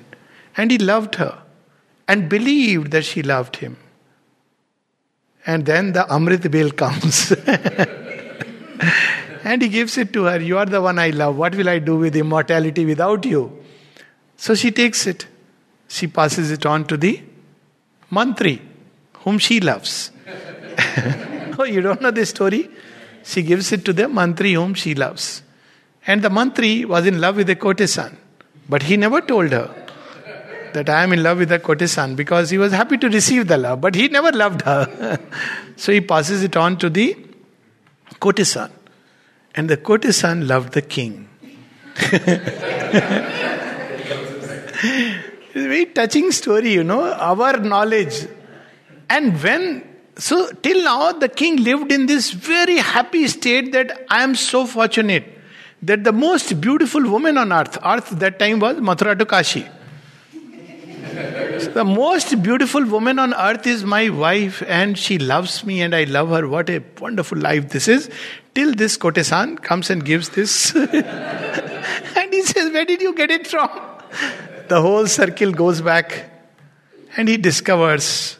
And 0.56 0.70
he 0.70 0.76
loved 0.76 1.14
her 1.14 1.42
and 2.10 2.28
believed 2.28 2.90
that 2.90 3.04
she 3.04 3.22
loved 3.22 3.56
him. 3.56 3.76
And 5.46 5.64
then 5.64 5.92
the 5.92 6.04
Amrit 6.16 6.50
Bel 6.50 6.70
comes. 6.72 7.32
And 9.42 9.62
he 9.62 9.68
gives 9.68 9.96
it 9.96 10.12
to 10.14 10.24
her. 10.24 10.38
You 10.40 10.58
are 10.58 10.66
the 10.66 10.80
one 10.82 10.98
I 10.98 11.10
love. 11.10 11.36
What 11.36 11.54
will 11.54 11.68
I 11.68 11.78
do 11.78 11.96
with 11.96 12.14
immortality 12.14 12.84
without 12.84 13.24
you? 13.24 13.42
So 14.36 14.54
she 14.54 14.70
takes 14.70 15.06
it. 15.06 15.26
She 15.88 16.08
passes 16.08 16.50
it 16.50 16.66
on 16.66 16.84
to 16.88 16.96
the 16.96 17.22
mantri, 18.12 18.60
whom 19.24 19.38
she 19.38 19.60
loves. 19.60 20.10
oh, 21.58 21.64
you 21.64 21.80
don't 21.80 22.02
know 22.02 22.10
this 22.10 22.30
story? 22.30 22.68
She 23.22 23.42
gives 23.42 23.72
it 23.72 23.84
to 23.86 23.92
the 23.92 24.04
mantri 24.04 24.54
whom 24.54 24.74
she 24.74 24.94
loves. 24.94 25.42
And 26.06 26.22
the 26.22 26.28
mantri 26.28 26.84
was 26.84 27.06
in 27.06 27.20
love 27.20 27.36
with 27.36 27.46
the 27.46 27.56
courtesan. 27.56 28.16
But 28.68 28.82
he 28.82 28.96
never 28.96 29.20
told 29.20 29.52
her 29.52 29.79
that 30.74 30.88
I 30.88 31.02
am 31.02 31.12
in 31.12 31.22
love 31.22 31.38
with 31.38 31.48
the 31.48 31.58
courtesan 31.58 32.14
because 32.16 32.50
he 32.50 32.58
was 32.58 32.72
happy 32.72 32.98
to 32.98 33.08
receive 33.08 33.48
the 33.48 33.56
love, 33.56 33.80
but 33.80 33.94
he 33.94 34.08
never 34.08 34.32
loved 34.32 34.62
her. 34.62 35.18
so 35.76 35.92
he 35.92 36.00
passes 36.00 36.42
it 36.42 36.56
on 36.56 36.76
to 36.78 36.90
the 36.90 37.16
courtesan. 38.20 38.70
And 39.54 39.68
the 39.68 39.76
courtesan 39.76 40.46
loved 40.46 40.72
the 40.72 40.82
king. 40.82 41.28
it's 41.96 42.24
a 45.54 45.68
very 45.68 45.86
touching 45.86 46.30
story, 46.30 46.72
you 46.72 46.84
know, 46.84 47.12
our 47.12 47.58
knowledge. 47.58 48.26
And 49.08 49.42
when, 49.42 49.88
so 50.16 50.50
till 50.62 50.84
now, 50.84 51.12
the 51.12 51.28
king 51.28 51.56
lived 51.64 51.90
in 51.90 52.06
this 52.06 52.30
very 52.30 52.76
happy 52.76 53.26
state 53.26 53.72
that 53.72 54.06
I 54.08 54.22
am 54.22 54.34
so 54.34 54.66
fortunate 54.66 55.24
that 55.82 56.04
the 56.04 56.12
most 56.12 56.60
beautiful 56.60 57.02
woman 57.02 57.38
on 57.38 57.52
earth, 57.52 57.78
earth 57.84 58.10
that 58.10 58.38
time 58.38 58.60
was 58.60 58.76
Mathura 58.76 59.18
to 59.18 59.26
Kashi. 59.26 59.66
The 61.68 61.84
most 61.84 62.42
beautiful 62.42 62.84
woman 62.84 63.18
on 63.18 63.34
earth 63.34 63.66
is 63.66 63.84
my 63.84 64.08
wife, 64.08 64.62
and 64.66 64.98
she 64.98 65.18
loves 65.18 65.64
me, 65.64 65.82
and 65.82 65.94
I 65.94 66.04
love 66.04 66.30
her. 66.30 66.48
What 66.48 66.70
a 66.70 66.82
wonderful 67.00 67.38
life 67.38 67.68
this 67.70 67.88
is. 67.88 68.10
Till 68.54 68.74
this 68.74 68.96
Kotesan 68.96 69.62
comes 69.62 69.90
and 69.90 70.04
gives 70.04 70.30
this. 70.30 70.74
and 70.74 72.32
he 72.32 72.42
says, 72.42 72.72
Where 72.72 72.84
did 72.84 73.00
you 73.00 73.14
get 73.14 73.30
it 73.30 73.46
from? 73.46 73.70
The 74.68 74.80
whole 74.80 75.06
circle 75.06 75.52
goes 75.52 75.80
back, 75.80 76.30
and 77.16 77.28
he 77.28 77.36
discovers. 77.36 78.38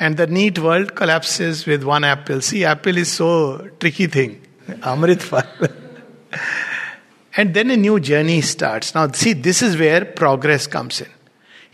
And 0.00 0.16
the 0.16 0.26
neat 0.26 0.58
world 0.58 0.94
collapses 0.94 1.66
with 1.66 1.82
one 1.82 2.04
apple. 2.04 2.40
See, 2.40 2.64
apple 2.64 2.96
is 2.96 3.10
so 3.10 3.68
tricky 3.80 4.06
thing. 4.06 4.40
Amrit 4.68 5.22
and 7.36 7.54
then 7.54 7.70
a 7.70 7.76
new 7.76 7.98
journey 7.98 8.40
starts. 8.42 8.94
Now, 8.94 9.10
see, 9.10 9.32
this 9.32 9.62
is 9.62 9.76
where 9.76 10.04
progress 10.04 10.66
comes 10.66 11.00
in. 11.00 11.08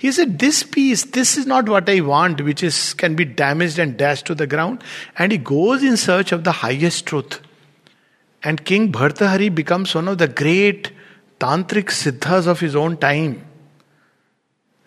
He 0.04 0.12
said, 0.12 0.38
This 0.38 0.62
piece, 0.62 1.02
this 1.02 1.38
is 1.38 1.46
not 1.46 1.66
what 1.66 1.88
I 1.88 2.00
want, 2.00 2.42
which 2.42 2.62
is 2.62 2.92
can 2.92 3.16
be 3.16 3.24
damaged 3.24 3.78
and 3.78 3.96
dashed 3.96 4.26
to 4.26 4.34
the 4.34 4.46
ground. 4.46 4.84
And 5.18 5.32
he 5.32 5.38
goes 5.38 5.82
in 5.82 5.96
search 5.96 6.30
of 6.30 6.44
the 6.44 6.52
highest 6.52 7.06
truth. 7.06 7.40
And 8.42 8.62
King 8.66 8.92
Bhartahari 8.92 9.48
becomes 9.54 9.94
one 9.94 10.08
of 10.08 10.18
the 10.18 10.28
great 10.28 10.92
tantric 11.40 11.90
siddhas 11.90 12.46
of 12.46 12.60
his 12.60 12.76
own 12.76 12.98
time. 12.98 13.46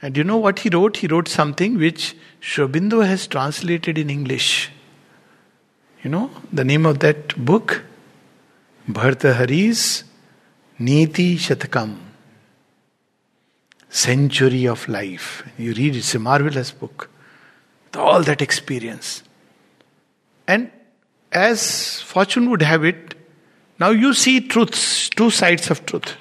And 0.04 0.16
you 0.16 0.24
know 0.24 0.38
what 0.38 0.60
he 0.60 0.70
wrote? 0.70 0.98
He 0.98 1.08
wrote 1.08 1.28
something 1.28 1.80
which 1.80 2.16
Sri 2.40 2.68
Aurobindo 2.68 3.04
has 3.04 3.26
translated 3.26 3.98
in 3.98 4.12
English. 4.12 4.70
You 6.04 6.12
know 6.12 6.30
the 6.54 6.64
name 6.64 6.86
of 6.86 7.00
that 7.00 7.36
book? 7.44 7.84
Bhartahari's 8.88 10.04
Niti 10.78 11.38
Shatakam 11.38 12.07
century 13.98 14.68
of 14.68 14.88
life. 14.88 15.44
You 15.58 15.74
read, 15.74 15.96
it's 15.96 16.14
a 16.16 16.20
marvelous 16.20 16.72
book. 16.72 17.10
All 17.96 18.22
that 18.24 18.42
experience. 18.42 19.24
And 20.48 20.72
as 21.32 22.02
fortune 22.02 22.50
would 22.50 22.62
have 22.62 22.86
it, 22.86 23.16
now 23.80 23.90
you 23.90 24.14
see 24.14 24.40
truths, 24.42 25.10
two 25.10 25.30
sides 25.30 25.70
of 25.70 25.86
truth. 25.86 26.16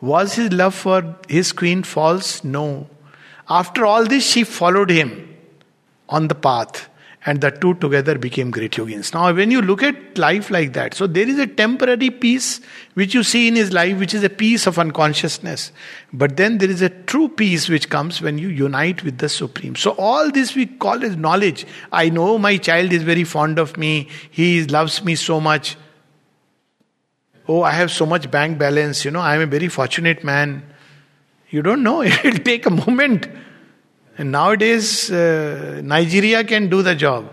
Was 0.00 0.34
his 0.34 0.52
love 0.52 0.74
for 0.74 1.16
his 1.28 1.52
queen 1.52 1.82
false? 1.82 2.42
No. 2.42 2.88
After 3.48 3.84
all 3.84 4.04
this, 4.04 4.24
she 4.24 4.44
followed 4.44 4.90
him 4.90 5.36
on 6.08 6.28
the 6.28 6.34
path 6.34 6.89
and 7.26 7.42
the 7.42 7.50
two 7.50 7.74
together 7.74 8.16
became 8.16 8.50
great 8.50 8.72
yogins. 8.72 9.12
Now, 9.12 9.32
when 9.32 9.50
you 9.50 9.60
look 9.60 9.82
at 9.82 10.16
life 10.16 10.50
like 10.50 10.72
that, 10.72 10.94
so 10.94 11.06
there 11.06 11.28
is 11.28 11.38
a 11.38 11.46
temporary 11.46 12.08
peace 12.08 12.60
which 12.94 13.12
you 13.12 13.22
see 13.22 13.46
in 13.46 13.56
his 13.56 13.72
life, 13.72 13.98
which 13.98 14.14
is 14.14 14.24
a 14.24 14.30
peace 14.30 14.66
of 14.66 14.78
unconsciousness. 14.78 15.70
But 16.14 16.38
then 16.38 16.58
there 16.58 16.70
is 16.70 16.80
a 16.80 16.88
true 16.88 17.28
peace 17.28 17.68
which 17.68 17.90
comes 17.90 18.22
when 18.22 18.38
you 18.38 18.48
unite 18.48 19.04
with 19.04 19.18
the 19.18 19.28
Supreme. 19.28 19.76
So, 19.76 19.90
all 19.92 20.30
this 20.30 20.54
we 20.54 20.64
call 20.64 21.04
as 21.04 21.16
knowledge. 21.16 21.66
I 21.92 22.08
know 22.08 22.38
my 22.38 22.56
child 22.56 22.90
is 22.92 23.02
very 23.02 23.24
fond 23.24 23.58
of 23.58 23.76
me, 23.76 24.08
he 24.30 24.64
loves 24.64 25.04
me 25.04 25.14
so 25.14 25.40
much. 25.40 25.76
Oh, 27.46 27.62
I 27.62 27.72
have 27.72 27.90
so 27.90 28.06
much 28.06 28.30
bank 28.30 28.58
balance, 28.58 29.04
you 29.04 29.10
know, 29.10 29.20
I 29.20 29.34
am 29.34 29.42
a 29.42 29.46
very 29.46 29.68
fortunate 29.68 30.24
man. 30.24 30.62
You 31.50 31.60
don't 31.60 31.82
know, 31.82 32.00
it 32.02 32.24
will 32.24 32.38
take 32.38 32.64
a 32.64 32.70
moment 32.70 33.28
and 34.20 34.32
nowadays, 34.32 35.10
uh, 35.10 35.80
Nigeria 35.82 36.44
can 36.44 36.68
do 36.68 36.82
the 36.82 36.94
job. 36.94 37.32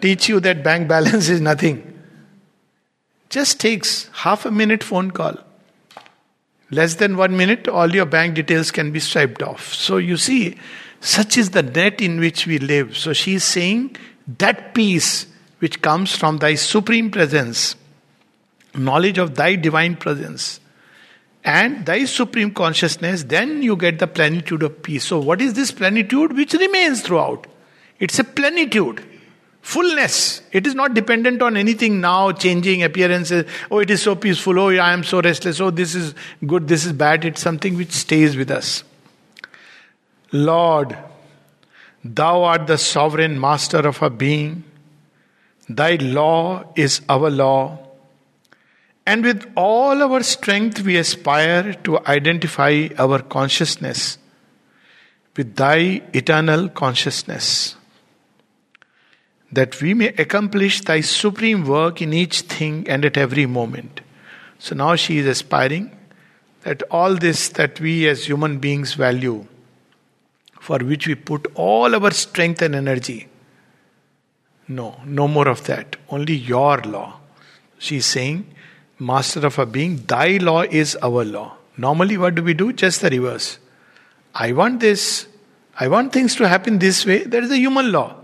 Teach 0.00 0.30
you 0.30 0.40
that 0.40 0.64
bank 0.64 0.88
balance 0.88 1.28
is 1.28 1.42
nothing. 1.42 1.76
Just 3.28 3.60
takes 3.60 4.08
half 4.14 4.46
a 4.46 4.50
minute 4.50 4.82
phone 4.82 5.10
call. 5.10 5.36
Less 6.70 6.94
than 6.94 7.18
one 7.18 7.36
minute, 7.36 7.68
all 7.68 7.94
your 7.94 8.06
bank 8.06 8.34
details 8.34 8.70
can 8.70 8.92
be 8.92 8.98
swiped 8.98 9.42
off. 9.42 9.74
So 9.74 9.98
you 9.98 10.16
see, 10.16 10.56
such 11.00 11.36
is 11.36 11.50
the 11.50 11.62
net 11.62 12.00
in 12.00 12.18
which 12.18 12.46
we 12.46 12.58
live. 12.58 12.96
So 12.96 13.12
she 13.12 13.34
is 13.34 13.44
saying 13.44 13.98
that 14.38 14.74
peace 14.74 15.26
which 15.58 15.82
comes 15.82 16.16
from 16.16 16.38
thy 16.38 16.54
supreme 16.54 17.10
presence, 17.10 17.76
knowledge 18.74 19.18
of 19.18 19.34
thy 19.34 19.54
divine 19.54 19.96
presence, 19.96 20.60
and 21.44 21.86
thy 21.86 22.04
supreme 22.04 22.52
consciousness, 22.52 23.24
then 23.24 23.62
you 23.62 23.76
get 23.76 23.98
the 23.98 24.06
plenitude 24.06 24.62
of 24.62 24.82
peace. 24.82 25.04
So, 25.04 25.18
what 25.18 25.40
is 25.40 25.54
this 25.54 25.72
plenitude 25.72 26.36
which 26.36 26.52
remains 26.52 27.02
throughout? 27.02 27.46
It's 27.98 28.18
a 28.18 28.24
plenitude, 28.24 29.02
fullness. 29.62 30.42
It 30.52 30.66
is 30.66 30.74
not 30.74 30.94
dependent 30.94 31.40
on 31.42 31.56
anything 31.56 32.00
now, 32.00 32.32
changing 32.32 32.82
appearances. 32.82 33.46
Oh, 33.70 33.78
it 33.78 33.90
is 33.90 34.02
so 34.02 34.14
peaceful. 34.14 34.58
Oh, 34.58 34.68
I 34.68 34.92
am 34.92 35.02
so 35.02 35.20
restless. 35.22 35.60
Oh, 35.60 35.70
this 35.70 35.94
is 35.94 36.14
good, 36.46 36.68
this 36.68 36.84
is 36.84 36.92
bad. 36.92 37.24
It's 37.24 37.40
something 37.40 37.76
which 37.76 37.92
stays 37.92 38.36
with 38.36 38.50
us. 38.50 38.84
Lord, 40.32 40.96
thou 42.04 42.44
art 42.44 42.66
the 42.66 42.78
sovereign 42.78 43.40
master 43.40 43.78
of 43.78 44.02
our 44.02 44.10
being. 44.10 44.64
Thy 45.68 45.96
law 45.96 46.64
is 46.76 47.00
our 47.08 47.30
law. 47.30 47.78
And 49.10 49.24
with 49.24 49.44
all 49.56 50.04
our 50.04 50.22
strength, 50.22 50.82
we 50.82 50.96
aspire 50.96 51.72
to 51.82 51.98
identify 52.06 52.90
our 52.96 53.18
consciousness 53.20 54.18
with 55.36 55.56
Thy 55.56 56.02
eternal 56.12 56.68
consciousness, 56.68 57.74
that 59.50 59.80
we 59.80 59.94
may 59.94 60.10
accomplish 60.24 60.82
Thy 60.82 61.00
supreme 61.00 61.66
work 61.66 62.00
in 62.00 62.12
each 62.12 62.42
thing 62.42 62.88
and 62.88 63.04
at 63.04 63.16
every 63.16 63.46
moment. 63.46 64.00
So 64.60 64.76
now 64.76 64.94
she 64.94 65.18
is 65.18 65.26
aspiring 65.26 65.90
that 66.62 66.84
all 66.88 67.16
this 67.16 67.48
that 67.48 67.80
we 67.80 68.06
as 68.06 68.26
human 68.26 68.58
beings 68.58 68.94
value, 68.94 69.44
for 70.60 70.78
which 70.78 71.08
we 71.08 71.16
put 71.16 71.50
all 71.56 71.96
our 71.96 72.12
strength 72.12 72.62
and 72.62 72.76
energy, 72.76 73.26
no, 74.68 75.00
no 75.04 75.26
more 75.26 75.48
of 75.48 75.64
that. 75.64 75.96
Only 76.10 76.36
your 76.36 76.78
law. 76.82 77.18
She 77.78 77.96
is 77.96 78.06
saying, 78.06 78.54
Master 79.00 79.46
of 79.46 79.58
our 79.58 79.66
being, 79.66 79.96
thy 80.06 80.36
law 80.36 80.62
is 80.62 80.96
our 81.02 81.24
law. 81.24 81.56
Normally, 81.76 82.18
what 82.18 82.34
do 82.34 82.42
we 82.42 82.54
do? 82.54 82.72
Just 82.72 83.00
the 83.00 83.10
reverse. 83.10 83.58
I 84.34 84.52
want 84.52 84.80
this. 84.80 85.26
I 85.78 85.88
want 85.88 86.12
things 86.12 86.36
to 86.36 86.46
happen 86.46 86.78
this 86.78 87.06
way. 87.06 87.24
That 87.24 87.42
is 87.42 87.50
a 87.50 87.56
human 87.56 87.90
law. 87.90 88.16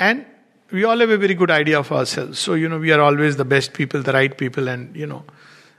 And 0.00 0.26
we 0.72 0.84
all 0.84 0.98
have 0.98 1.10
a 1.10 1.18
very 1.18 1.34
good 1.34 1.50
idea 1.50 1.78
of 1.78 1.92
ourselves. 1.92 2.38
So, 2.38 2.54
you 2.54 2.68
know, 2.68 2.78
we 2.78 2.90
are 2.90 3.00
always 3.00 3.36
the 3.36 3.44
best 3.44 3.72
people, 3.72 4.02
the 4.02 4.12
right 4.12 4.36
people, 4.36 4.68
and, 4.68 4.94
you 4.96 5.06
know, 5.06 5.24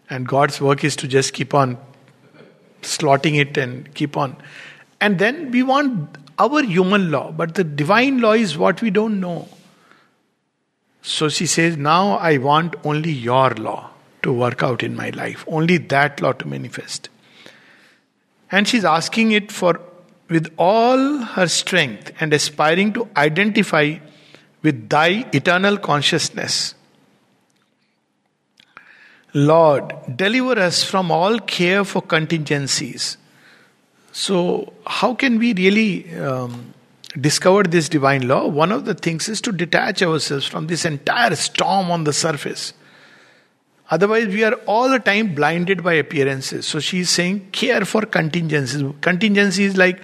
and 0.09 0.27
God's 0.27 0.61
work 0.61 0.83
is 0.83 0.95
to 0.97 1.07
just 1.07 1.33
keep 1.33 1.53
on 1.53 1.77
slotting 2.81 3.39
it 3.39 3.57
and 3.57 3.93
keep 3.93 4.17
on. 4.17 4.35
And 4.99 5.19
then 5.19 5.51
we 5.51 5.63
want 5.63 6.17
our 6.37 6.63
human 6.63 7.11
law, 7.11 7.31
but 7.31 7.55
the 7.55 7.63
divine 7.63 8.19
law 8.19 8.33
is 8.33 8.57
what 8.57 8.81
we 8.81 8.89
don't 8.89 9.19
know. 9.19 9.47
So 11.01 11.29
she 11.29 11.45
says, 11.45 11.77
Now 11.77 12.17
I 12.17 12.37
want 12.37 12.75
only 12.83 13.11
your 13.11 13.51
law 13.51 13.91
to 14.23 14.31
work 14.31 14.61
out 14.61 14.83
in 14.83 14.95
my 14.95 15.09
life, 15.09 15.43
only 15.47 15.77
that 15.77 16.21
law 16.21 16.33
to 16.33 16.47
manifest. 16.47 17.09
And 18.51 18.67
she's 18.67 18.85
asking 18.85 19.31
it 19.31 19.51
for 19.51 19.79
with 20.29 20.53
all 20.57 21.17
her 21.17 21.47
strength 21.47 22.13
and 22.19 22.33
aspiring 22.33 22.93
to 22.93 23.09
identify 23.17 23.97
with 24.61 24.89
thy 24.89 25.25
eternal 25.33 25.77
consciousness. 25.77 26.75
Lord, 29.33 29.93
deliver 30.15 30.59
us 30.59 30.83
from 30.83 31.09
all 31.11 31.39
care 31.39 31.83
for 31.83 32.01
contingencies 32.01 33.17
so, 34.11 34.73
how 34.85 35.13
can 35.15 35.39
we 35.39 35.53
really 35.53 36.13
um, 36.19 36.73
discover 37.19 37.63
this 37.63 37.89
divine 37.89 38.27
law? 38.27 38.47
One 38.47 38.71
of 38.71 38.85
the 38.85 38.93
things 38.93 39.27
is 39.27 39.41
to 39.41 39.51
detach 39.51 40.01
ourselves 40.01 40.45
from 40.45 40.67
this 40.67 40.85
entire 40.85 41.35
storm 41.35 41.91
on 41.91 42.03
the 42.03 42.13
surface. 42.13 42.73
Otherwise, 43.89 44.27
we 44.27 44.43
are 44.45 44.53
all 44.65 44.89
the 44.89 44.99
time 44.99 45.35
blinded 45.35 45.83
by 45.83 45.93
appearances. 45.93 46.65
So, 46.65 46.79
she 46.79 46.99
is 46.99 47.09
saying, 47.09 47.49
care 47.51 47.83
for 47.83 48.03
contingencies. 48.03 48.83
Contingencies 49.01 49.75
like, 49.75 50.01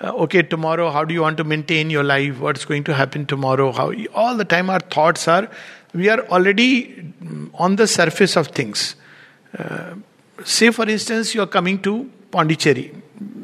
uh, 0.00 0.12
okay, 0.14 0.42
tomorrow, 0.42 0.90
how 0.90 1.04
do 1.04 1.14
you 1.14 1.22
want 1.22 1.36
to 1.36 1.44
maintain 1.44 1.90
your 1.90 2.02
life? 2.02 2.40
What's 2.40 2.64
going 2.64 2.82
to 2.84 2.94
happen 2.94 3.26
tomorrow? 3.26 3.70
How 3.70 3.92
all 4.14 4.36
the 4.36 4.44
time 4.44 4.68
our 4.68 4.80
thoughts 4.80 5.28
are, 5.28 5.48
we 5.94 6.08
are 6.08 6.20
already 6.28 7.12
on 7.54 7.76
the 7.76 7.86
surface 7.86 8.36
of 8.36 8.48
things. 8.48 8.96
Uh, 9.56 9.94
say, 10.44 10.70
for 10.70 10.88
instance, 10.88 11.34
you 11.34 11.42
are 11.42 11.46
coming 11.46 11.80
to 11.82 12.10
Pondicherry 12.30 12.92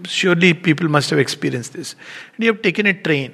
surely 0.05 0.53
people 0.53 0.87
must 0.87 1.09
have 1.09 1.19
experienced 1.19 1.73
this. 1.73 1.95
And 2.35 2.43
you 2.45 2.51
have 2.53 2.61
taken 2.61 2.85
a 2.85 2.93
train. 2.93 3.33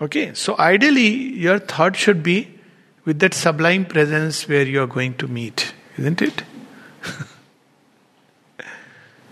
Okay, 0.00 0.34
so 0.34 0.56
ideally, 0.58 1.08
your 1.46 1.58
thought 1.58 1.96
should 1.96 2.22
be 2.22 2.58
with 3.04 3.18
that 3.20 3.34
sublime 3.34 3.84
presence 3.84 4.48
where 4.48 4.64
you 4.64 4.82
are 4.82 4.86
going 4.86 5.14
to 5.14 5.28
meet, 5.28 5.74
isn't 5.98 6.22
it? 6.22 6.42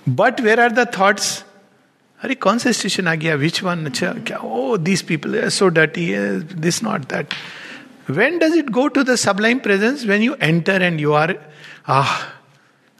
but 0.06 0.40
where 0.40 0.60
are 0.60 0.70
the 0.70 0.86
thoughts? 0.86 1.44
अरे 2.22 2.34
कौन 2.44 2.58
सा 2.58 2.70
station 2.76 3.06
आ 3.08 3.14
गया 3.16 3.34
which 3.40 3.62
one 3.62 3.84
अच्छा 3.86 4.12
क्या 4.28 4.38
ओ 4.44 4.76
these 4.76 5.02
people 5.08 5.38
are 5.40 5.48
so 5.56 5.68
dirty 5.76 6.06
this 6.66 6.82
not 6.84 7.04
that 7.12 7.34
when 8.18 8.38
does 8.38 8.54
it 8.60 8.70
go 8.76 8.88
to 8.88 9.02
the 9.04 9.16
sublime 9.16 9.60
presence 9.60 10.04
when 10.10 10.22
you 10.26 10.34
enter 10.46 10.76
and 10.86 11.00
you 11.00 11.12
are 11.14 11.34
ah 11.96 12.12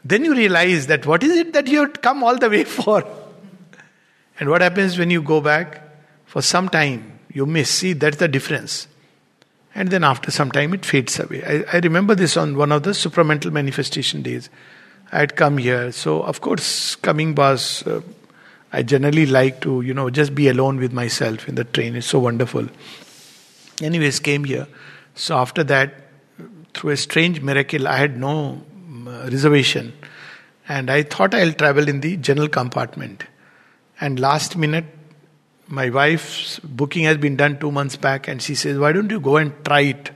then 0.08 0.24
you 0.24 0.34
realize 0.34 0.86
that 0.86 1.06
what 1.06 1.22
is 1.22 1.36
it 1.36 1.52
that 1.52 1.66
you 1.66 1.80
have 1.80 2.00
come 2.02 2.22
all 2.22 2.36
the 2.36 2.50
way 2.50 2.64
for? 2.78 3.04
And 4.38 4.50
what 4.50 4.60
happens 4.60 4.98
when 4.98 5.10
you 5.10 5.22
go 5.22 5.40
back? 5.40 5.82
For 6.26 6.42
some 6.42 6.68
time, 6.68 7.18
you 7.32 7.46
miss. 7.46 7.70
See, 7.70 7.92
that's 7.94 8.18
the 8.18 8.28
difference. 8.28 8.88
And 9.74 9.90
then 9.90 10.04
after 10.04 10.30
some 10.30 10.50
time, 10.50 10.74
it 10.74 10.84
fades 10.84 11.18
away. 11.18 11.42
I, 11.44 11.76
I 11.76 11.80
remember 11.80 12.14
this 12.14 12.36
on 12.36 12.56
one 12.56 12.72
of 12.72 12.82
the 12.82 12.90
supramental 12.90 13.52
manifestation 13.52 14.22
days. 14.22 14.50
I 15.12 15.18
had 15.18 15.36
come 15.36 15.58
here. 15.58 15.92
So, 15.92 16.22
of 16.22 16.40
course, 16.40 16.96
coming 16.96 17.34
was, 17.34 17.86
uh, 17.86 18.00
I 18.72 18.82
generally 18.82 19.26
like 19.26 19.60
to, 19.62 19.82
you 19.82 19.94
know, 19.94 20.10
just 20.10 20.34
be 20.34 20.48
alone 20.48 20.78
with 20.78 20.92
myself 20.92 21.48
in 21.48 21.54
the 21.54 21.64
train. 21.64 21.94
It's 21.94 22.06
so 22.06 22.18
wonderful. 22.18 22.68
Anyways, 23.82 24.20
came 24.20 24.44
here. 24.44 24.66
So, 25.14 25.36
after 25.36 25.62
that, 25.64 25.94
through 26.74 26.90
a 26.90 26.96
strange 26.96 27.40
miracle, 27.40 27.86
I 27.86 27.96
had 27.96 28.18
no 28.18 28.62
Uh, 29.16 29.28
reservation. 29.30 29.92
And 30.68 30.90
I 30.90 31.02
thought 31.02 31.34
I'll 31.34 31.52
travel 31.52 31.88
in 31.88 32.00
the 32.00 32.16
general 32.16 32.48
compartment. 32.48 33.24
And 34.00 34.18
last 34.20 34.56
minute, 34.56 34.84
my 35.68 35.90
wife's 35.90 36.58
booking 36.60 37.04
has 37.04 37.16
been 37.16 37.36
done 37.36 37.58
two 37.58 37.70
months 37.70 37.96
back, 37.96 38.28
and 38.28 38.42
she 38.42 38.54
says, 38.54 38.78
Why 38.78 38.92
don't 38.92 39.10
you 39.10 39.20
go 39.20 39.36
and 39.36 39.52
try 39.64 39.80
it 39.80 40.10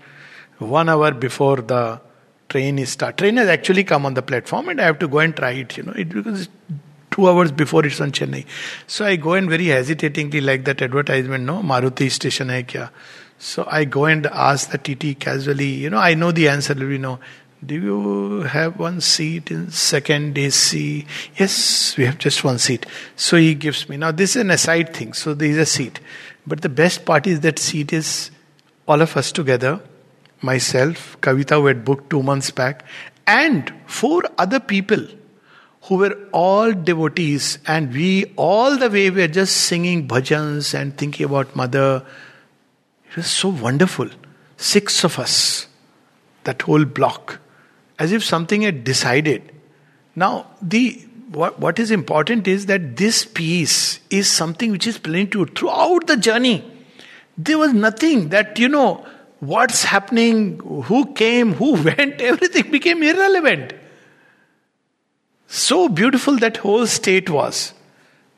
one 0.58 0.88
hour 0.88 1.12
before 1.12 1.56
the 1.56 2.00
train 2.48 2.78
is 2.78 2.90
start? 2.90 3.16
Train 3.16 3.36
has 3.36 3.48
actually 3.48 3.84
come 3.84 4.04
on 4.04 4.14
the 4.14 4.22
platform, 4.22 4.68
and 4.68 4.80
I 4.80 4.84
have 4.84 4.98
to 4.98 5.08
go 5.08 5.20
and 5.20 5.34
try 5.34 5.52
it, 5.52 5.76
you 5.76 5.84
know, 5.84 5.92
it, 5.92 6.08
because 6.08 6.48
two 7.10 7.28
hours 7.28 7.52
before 7.52 7.86
it's 7.86 8.00
on 8.00 8.12
Chennai. 8.12 8.44
So 8.86 9.04
I 9.04 9.16
go 9.16 9.34
and 9.34 9.48
very 9.48 9.66
hesitatingly, 9.66 10.40
like 10.40 10.64
that 10.64 10.82
advertisement, 10.82 11.44
no, 11.44 11.62
Maruti 11.62 12.10
station 12.10 12.48
hai 12.48 12.64
kya? 12.64 12.90
So 13.38 13.66
I 13.70 13.84
go 13.86 14.04
and 14.04 14.26
ask 14.26 14.70
the 14.70 14.76
TT 14.76 15.18
casually, 15.18 15.68
you 15.68 15.88
know, 15.88 15.98
I 15.98 16.12
know 16.14 16.30
the 16.30 16.48
answer, 16.48 16.74
you 16.74 16.98
know, 16.98 17.18
do 17.64 17.74
you 17.74 18.42
have 18.42 18.78
one 18.78 19.00
seat 19.02 19.50
in 19.50 19.70
second 19.70 20.38
AC? 20.38 21.06
Yes, 21.36 21.94
we 21.96 22.06
have 22.06 22.16
just 22.16 22.42
one 22.42 22.58
seat. 22.58 22.86
So 23.16 23.36
he 23.36 23.54
gives 23.54 23.88
me. 23.88 23.98
Now, 23.98 24.12
this 24.12 24.30
is 24.30 24.42
an 24.42 24.50
aside 24.50 24.94
thing. 24.94 25.12
So 25.12 25.34
there 25.34 25.50
is 25.50 25.58
a 25.58 25.66
seat. 25.66 26.00
But 26.46 26.62
the 26.62 26.70
best 26.70 27.04
part 27.04 27.26
is 27.26 27.40
that 27.40 27.58
seat 27.58 27.92
is 27.92 28.30
all 28.88 29.02
of 29.02 29.16
us 29.16 29.30
together 29.30 29.80
myself, 30.42 31.20
Kavita, 31.20 31.56
who 31.60 31.66
had 31.66 31.84
booked 31.84 32.08
two 32.08 32.22
months 32.22 32.50
back, 32.50 32.82
and 33.26 33.70
four 33.86 34.22
other 34.38 34.58
people 34.58 35.06
who 35.82 35.96
were 35.96 36.16
all 36.32 36.72
devotees. 36.72 37.58
And 37.66 37.92
we, 37.92 38.32
all 38.36 38.78
the 38.78 38.88
way, 38.88 39.10
we 39.10 39.20
were 39.20 39.28
just 39.28 39.54
singing 39.54 40.08
bhajans 40.08 40.72
and 40.72 40.96
thinking 40.96 41.26
about 41.26 41.54
Mother. 41.54 42.06
It 43.10 43.16
was 43.16 43.26
so 43.26 43.50
wonderful. 43.50 44.08
Six 44.56 45.04
of 45.04 45.18
us, 45.18 45.66
that 46.44 46.62
whole 46.62 46.86
block 46.86 47.38
as 48.00 48.10
if 48.10 48.24
something 48.24 48.62
had 48.62 48.82
decided. 48.82 49.52
Now, 50.16 50.46
the 50.60 51.00
what, 51.30 51.60
what 51.60 51.78
is 51.78 51.92
important 51.92 52.48
is 52.48 52.66
that 52.66 52.96
this 52.96 53.24
peace 53.24 54.00
is 54.10 54.28
something 54.28 54.72
which 54.72 54.86
is 54.86 54.98
plenitude 54.98 55.56
throughout 55.56 56.08
the 56.08 56.16
journey. 56.16 56.64
There 57.38 57.58
was 57.58 57.72
nothing 57.72 58.30
that, 58.30 58.58
you 58.58 58.68
know, 58.68 59.06
what's 59.38 59.84
happening, 59.84 60.58
who 60.58 61.12
came, 61.12 61.54
who 61.54 61.72
went, 61.84 62.20
everything 62.20 62.70
became 62.72 63.02
irrelevant. 63.04 63.74
So 65.46 65.88
beautiful 65.88 66.36
that 66.38 66.56
whole 66.56 66.86
state 66.86 67.30
was. 67.30 67.74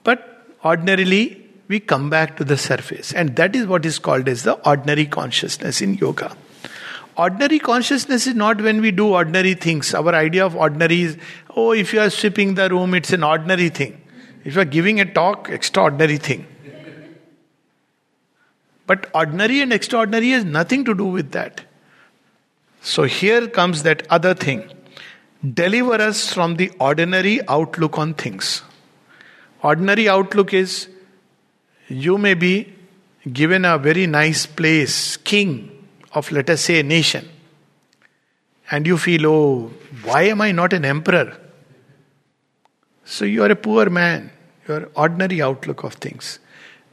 But 0.04 0.46
ordinarily, 0.62 1.42
we 1.68 1.80
come 1.80 2.10
back 2.10 2.36
to 2.36 2.44
the 2.44 2.58
surface. 2.58 3.12
And 3.14 3.36
that 3.36 3.56
is 3.56 3.66
what 3.66 3.86
is 3.86 3.98
called 3.98 4.28
as 4.28 4.42
the 4.42 4.54
ordinary 4.68 5.06
consciousness 5.06 5.80
in 5.80 5.94
yoga. 5.94 6.36
Ordinary 7.22 7.60
consciousness 7.60 8.26
is 8.26 8.34
not 8.34 8.60
when 8.60 8.80
we 8.80 8.90
do 8.90 9.08
ordinary 9.10 9.54
things. 9.54 9.94
Our 9.94 10.12
idea 10.12 10.44
of 10.44 10.56
ordinary 10.56 11.02
is, 11.02 11.16
oh, 11.56 11.70
if 11.72 11.92
you 11.92 12.00
are 12.00 12.10
sweeping 12.10 12.54
the 12.54 12.68
room, 12.68 12.94
it's 12.94 13.12
an 13.12 13.22
ordinary 13.22 13.68
thing. 13.68 14.00
If 14.44 14.56
you 14.56 14.62
are 14.62 14.70
giving 14.76 15.00
a 15.00 15.04
talk, 15.04 15.48
extraordinary 15.48 16.16
thing. 16.16 16.46
But 18.88 19.08
ordinary 19.14 19.60
and 19.60 19.72
extraordinary 19.72 20.30
has 20.30 20.44
nothing 20.44 20.84
to 20.86 20.94
do 20.94 21.04
with 21.04 21.30
that. 21.30 21.60
So 22.80 23.04
here 23.04 23.46
comes 23.46 23.84
that 23.84 24.04
other 24.10 24.34
thing. 24.34 24.64
Deliver 25.54 25.94
us 25.94 26.32
from 26.32 26.56
the 26.56 26.70
ordinary 26.80 27.36
outlook 27.46 27.98
on 27.98 28.14
things. 28.14 28.62
Ordinary 29.62 30.08
outlook 30.08 30.52
is 30.52 30.88
you 31.86 32.18
may 32.18 32.34
be 32.34 32.72
given 33.32 33.64
a 33.64 33.78
very 33.78 34.08
nice 34.08 34.44
place, 34.44 35.16
king, 35.18 35.81
of, 36.14 36.30
let 36.32 36.50
us 36.50 36.62
say, 36.62 36.80
a 36.80 36.82
nation, 36.82 37.28
and 38.70 38.86
you 38.86 38.96
feel, 38.98 39.26
oh, 39.26 39.70
why 40.04 40.22
am 40.22 40.40
I 40.40 40.52
not 40.52 40.72
an 40.72 40.84
emperor? 40.84 41.36
So 43.04 43.24
you 43.24 43.42
are 43.42 43.50
a 43.50 43.56
poor 43.56 43.90
man, 43.90 44.30
your 44.68 44.88
ordinary 44.94 45.42
outlook 45.42 45.82
of 45.84 45.94
things. 45.94 46.38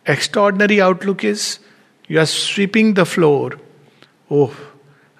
Extraordinary 0.06 0.82
outlook 0.82 1.24
is 1.24 1.60
You 2.10 2.20
are 2.20 2.26
sweeping 2.26 2.96
the 2.96 3.06
floor. 3.06 3.52
Oh, 4.32 4.56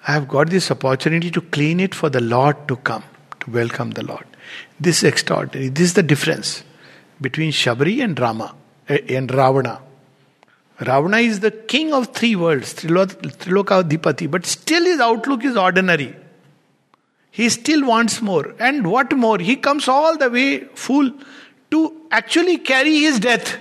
I 0.08 0.12
have 0.12 0.26
got 0.26 0.50
this 0.50 0.72
opportunity 0.72 1.30
to 1.30 1.40
clean 1.40 1.78
it 1.78 1.94
for 1.94 2.10
the 2.10 2.20
Lord 2.20 2.66
to 2.66 2.76
come, 2.76 3.04
to 3.40 3.50
welcome 3.52 3.92
the 3.92 4.02
Lord. 4.02 4.26
This 4.80 4.98
is 4.98 5.04
extraordinary. 5.04 5.68
This 5.68 5.84
is 5.84 5.94
the 5.94 6.02
difference 6.02 6.64
between 7.20 7.52
Shabri 7.52 8.02
and 8.02 8.18
Rama 8.18 8.56
eh, 8.88 8.98
and 9.08 9.32
Ravana. 9.32 9.80
Ravana 10.80 11.18
is 11.18 11.40
the 11.40 11.50
king 11.50 11.92
of 11.92 12.08
three 12.08 12.34
worlds, 12.36 12.74
Trilokadhipati, 12.74 14.30
but 14.30 14.46
still 14.46 14.84
his 14.84 14.98
outlook 14.98 15.44
is 15.44 15.56
ordinary. 15.56 16.16
He 17.30 17.48
still 17.50 17.86
wants 17.86 18.22
more. 18.22 18.54
And 18.58 18.90
what 18.90 19.12
more? 19.12 19.38
He 19.38 19.56
comes 19.56 19.88
all 19.88 20.16
the 20.16 20.30
way 20.30 20.60
full 20.74 21.12
to 21.70 22.06
actually 22.10 22.58
carry 22.58 22.98
his 22.98 23.20
death. 23.20 23.58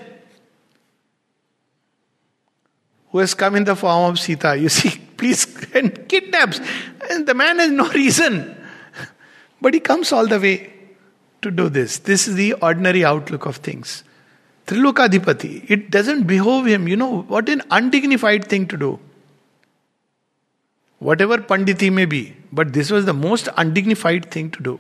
Who 3.12 3.20
has 3.20 3.34
come 3.34 3.56
in 3.56 3.66
the 3.66 3.76
form 3.76 4.12
of 4.12 4.20
Sita, 4.20 4.56
you 4.56 4.70
see, 4.70 5.00
please, 5.18 5.46
and 5.74 6.08
kidnaps. 6.08 6.62
And 7.10 7.28
the 7.28 7.34
man 7.34 7.60
has 7.60 7.72
no 7.72 7.90
reason. 7.90 8.56
But 9.62 9.74
he 9.74 9.82
comes 9.82 10.14
all 10.14 10.26
the 10.26 10.40
way 10.40 10.72
to 11.42 11.52
do 11.52 11.68
this. 11.68 12.00
This 12.00 12.30
is 12.30 12.36
the 12.36 12.54
ordinary 12.54 13.04
outlook 13.04 13.46
of 13.46 13.58
things. 13.58 14.04
Trilokadhipati, 14.70 15.68
it 15.68 15.90
doesn't 15.90 16.28
behove 16.28 16.68
him. 16.68 16.88
You 16.88 16.96
know, 16.96 17.22
what 17.24 17.50
an 17.50 17.64
undignified 17.72 18.46
thing 18.46 18.68
to 18.68 18.78
do. 18.78 19.00
Whatever 21.00 21.40
Panditi 21.40 21.92
may 21.92 22.06
be, 22.06 22.36
but 22.52 22.72
this 22.74 22.92
was 22.92 23.06
the 23.06 23.14
most 23.14 23.50
undignified 23.58 24.30
thing 24.30 24.52
to 24.52 24.62
do. 24.62 24.80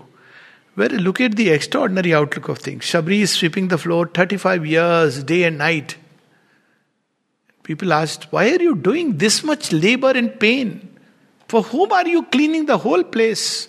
Where 0.75 0.89
look 0.89 1.19
at 1.19 1.35
the 1.35 1.49
extraordinary 1.49 2.13
outlook 2.13 2.49
of 2.49 2.59
things. 2.59 2.83
Shabri 2.83 3.21
is 3.21 3.31
sweeping 3.31 3.69
the 3.69 3.79
floor 3.79 4.05
35 4.05 4.63
years, 4.63 5.23
day 5.23 5.43
and 5.45 5.57
night. 5.57 5.97
People 7.63 7.91
asked, 7.91 8.31
Why 8.31 8.51
are 8.51 8.61
you 8.61 8.75
doing 8.75 9.17
this 9.17 9.43
much 9.43 9.71
labor 9.71 10.11
and 10.11 10.39
pain? 10.39 10.99
For 11.47 11.63
whom 11.63 11.91
are 11.91 12.07
you 12.07 12.23
cleaning 12.25 12.67
the 12.67 12.77
whole 12.77 13.03
place? 13.03 13.67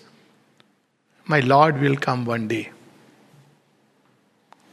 My 1.24 1.40
Lord 1.40 1.80
will 1.80 1.96
come 1.96 2.26
one 2.26 2.46
day. 2.46 2.72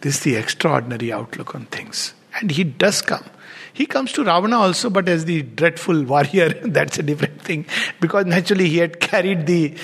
This 0.02 0.18
is 0.18 0.24
the 0.24 0.36
extraordinary 0.36 1.12
outlook 1.12 1.56
on 1.56 1.66
things. 1.66 2.14
And 2.40 2.52
he 2.52 2.64
does 2.64 3.02
come. 3.02 3.24
He 3.74 3.86
comes 3.86 4.12
to 4.14 4.24
Ravana 4.24 4.58
also, 4.58 4.90
but 4.90 5.08
as 5.08 5.26
the 5.26 5.44
dreadful 5.44 6.04
warrior, 6.04 6.50
that's 6.66 7.00
a 7.00 7.04
different 7.04 7.42
thing. 7.42 7.66
Because 8.00 8.26
naturally 8.26 8.70
he 8.70 8.78
had 8.78 9.00
carried 9.00 9.46
the 9.46 9.76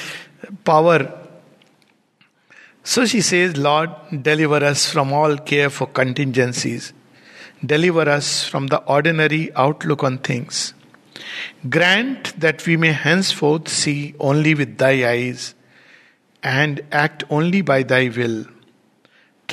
power. 0.64 1.20
So 2.84 3.06
she 3.06 3.22
says, 3.22 3.56
Lord, 3.58 3.90
deliver 4.22 4.64
us 4.64 4.86
from 4.86 5.14
all 5.14 5.38
care 5.38 5.70
for 5.70 5.88
contingencies. 5.88 6.94
Deliver 7.66 8.10
us 8.10 8.46
from 8.46 8.68
the 8.68 8.80
ordinary 8.84 9.54
outlook 9.56 10.04
on 10.04 10.18
things. 10.18 10.74
Grant 11.70 12.40
that 12.40 12.66
we 12.66 12.76
may 12.76 12.92
henceforth 12.92 13.70
see 13.70 14.16
only 14.20 14.54
with 14.54 14.78
thy 14.78 15.10
eyes 15.10 15.56
and 16.42 16.82
act 16.92 17.24
only 17.30 17.62
by 17.62 17.84
thy 17.84 18.10
will 18.10 18.46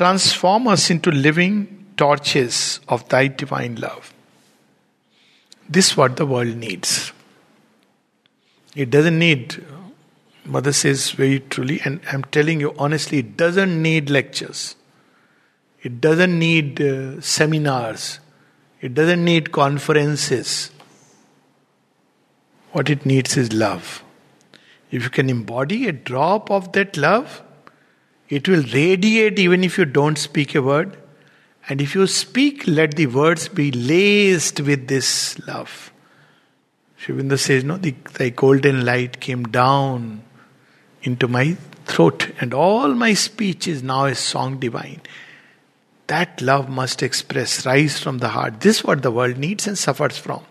Transform 0.01 0.67
us 0.67 0.89
into 0.89 1.11
living 1.11 1.85
torches 1.99 2.81
of 2.89 3.07
thy 3.11 3.27
divine 3.27 3.75
love. 3.75 4.15
This 5.69 5.91
is 5.91 5.97
what 5.99 6.17
the 6.17 6.25
world 6.25 6.57
needs. 6.57 7.13
It 8.75 8.89
doesn't 8.89 9.19
need, 9.19 9.63
Mother 10.47 10.73
says 10.73 11.11
very 11.11 11.41
truly, 11.41 11.83
and 11.85 12.01
I'm 12.11 12.25
telling 12.25 12.61
you 12.61 12.75
honestly, 12.79 13.19
it 13.19 13.37
doesn't 13.37 13.83
need 13.83 14.09
lectures. 14.09 14.75
It 15.83 16.01
doesn't 16.01 16.39
need 16.39 16.81
uh, 16.81 17.21
seminars. 17.21 18.21
It 18.81 18.95
doesn't 18.95 19.23
need 19.23 19.53
conferences. 19.53 20.71
What 22.73 22.89
it 22.89 23.05
needs 23.05 23.37
is 23.37 23.53
love. 23.53 24.03
If 24.91 25.03
you 25.03 25.11
can 25.11 25.29
embody 25.29 25.89
a 25.89 25.93
drop 25.93 26.51
of 26.51 26.73
that 26.73 26.97
love, 26.97 27.43
it 28.31 28.49
will 28.49 28.63
radiate 28.73 29.39
even 29.39 29.65
if 29.65 29.77
you 29.77 29.85
don't 29.85 30.17
speak 30.17 30.55
a 30.55 30.63
word. 30.63 30.97
And 31.69 31.81
if 31.81 31.95
you 31.95 32.07
speak, 32.07 32.67
let 32.67 32.95
the 32.95 33.07
words 33.07 33.49
be 33.49 33.71
laced 33.73 34.61
with 34.61 34.87
this 34.89 35.39
love. 35.47 35.93
Aurobindo 37.03 37.39
says, 37.39 37.65
No, 37.65 37.77
the, 37.77 37.95
the 38.15 38.31
golden 38.31 38.85
light 38.85 39.21
came 39.21 39.45
down 39.45 40.23
into 41.03 41.29
my 41.29 41.57
throat, 41.87 42.31
and 42.41 42.55
all 42.55 42.95
my 42.95 43.15
speech 43.15 43.67
is 43.67 43.83
now 43.83 44.05
a 44.05 44.15
song 44.15 44.59
divine. 44.59 45.01
That 46.07 46.41
love 46.41 46.69
must 46.69 47.03
express, 47.03 47.65
rise 47.67 47.99
from 47.99 48.19
the 48.19 48.29
heart. 48.29 48.61
This 48.61 48.79
is 48.79 48.85
what 48.85 49.03
the 49.03 49.11
world 49.11 49.39
needs 49.39 49.67
and 49.67 49.79
suffers 49.79 50.19
from. 50.19 50.43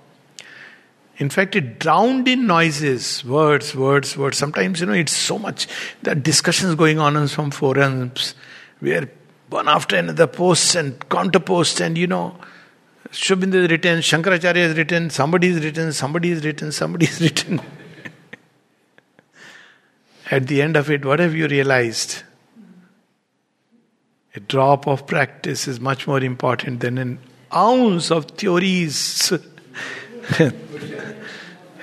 In 1.20 1.30
fact, 1.30 1.56
it 1.58 1.80
drowned 1.80 2.30
in 2.30 2.48
noises, 2.48 3.26
words, 3.26 3.76
words, 3.76 4.16
words. 4.16 4.38
Sometimes, 4.38 4.80
you 4.80 4.86
know, 4.86 4.94
it's 4.94 5.12
so 5.12 5.38
much. 5.38 5.68
There 6.02 6.14
are 6.14 6.20
discussions 6.20 6.76
going 6.76 6.98
on 6.98 7.18
in 7.18 7.28
some 7.28 7.52
forums 7.52 8.36
where 8.80 9.10
one 9.50 9.68
after 9.68 9.98
another 9.98 10.28
posts 10.28 10.76
and 10.76 11.10
counter 11.10 11.42
posts, 11.42 11.82
and 11.82 11.98
you 11.98 12.08
know, 12.08 12.38
Aurobindo 13.12 13.66
is 13.66 13.70
written, 13.70 14.00
Shankaracharya 14.00 14.56
has 14.56 14.78
written, 14.78 15.10
somebody 15.10 15.50
is 15.50 15.62
written, 15.62 15.92
somebody 15.92 16.32
is 16.32 16.46
written, 16.46 16.72
somebody 16.72 17.08
is 17.08 17.20
written. 17.20 17.60
At 20.32 20.48
the 20.48 20.62
end 20.62 20.78
of 20.78 20.90
it, 20.90 21.04
what 21.04 21.20
have 21.20 21.36
you 21.36 21.48
realized? 21.48 22.24
A 24.36 24.40
drop 24.40 24.88
of 24.88 25.06
practice 25.06 25.68
is 25.68 25.82
much 25.82 26.08
more 26.08 26.22
important 26.22 26.80
than 26.80 26.98
an 26.98 27.20
ounce 27.54 28.10
of 28.10 28.26
theories. 28.26 29.34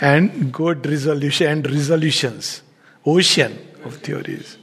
and 0.00 0.52
good 0.52 0.86
resolution 0.86 1.46
and 1.48 1.70
resolutions. 1.70 2.62
Ocean 3.04 3.58
of 3.84 3.96
theories. 3.96 4.58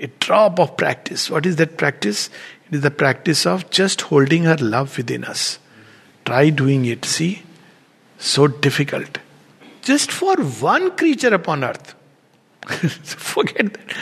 A 0.00 0.06
drop 0.18 0.58
of 0.58 0.76
practice. 0.76 1.28
What 1.30 1.46
is 1.46 1.56
that 1.56 1.76
practice? 1.76 2.30
It 2.68 2.76
is 2.76 2.80
the 2.80 2.90
practice 2.90 3.46
of 3.46 3.68
just 3.70 4.02
holding 4.02 4.44
her 4.44 4.56
love 4.56 4.96
within 4.96 5.24
us. 5.24 5.58
Try 6.24 6.50
doing 6.50 6.84
it. 6.86 7.04
See? 7.04 7.42
So 8.18 8.46
difficult. 8.46 9.18
Just 9.82 10.12
for 10.12 10.36
one 10.36 10.96
creature 10.96 11.34
upon 11.34 11.64
earth. 11.64 11.94
Forget 12.68 13.72
that. 13.72 13.92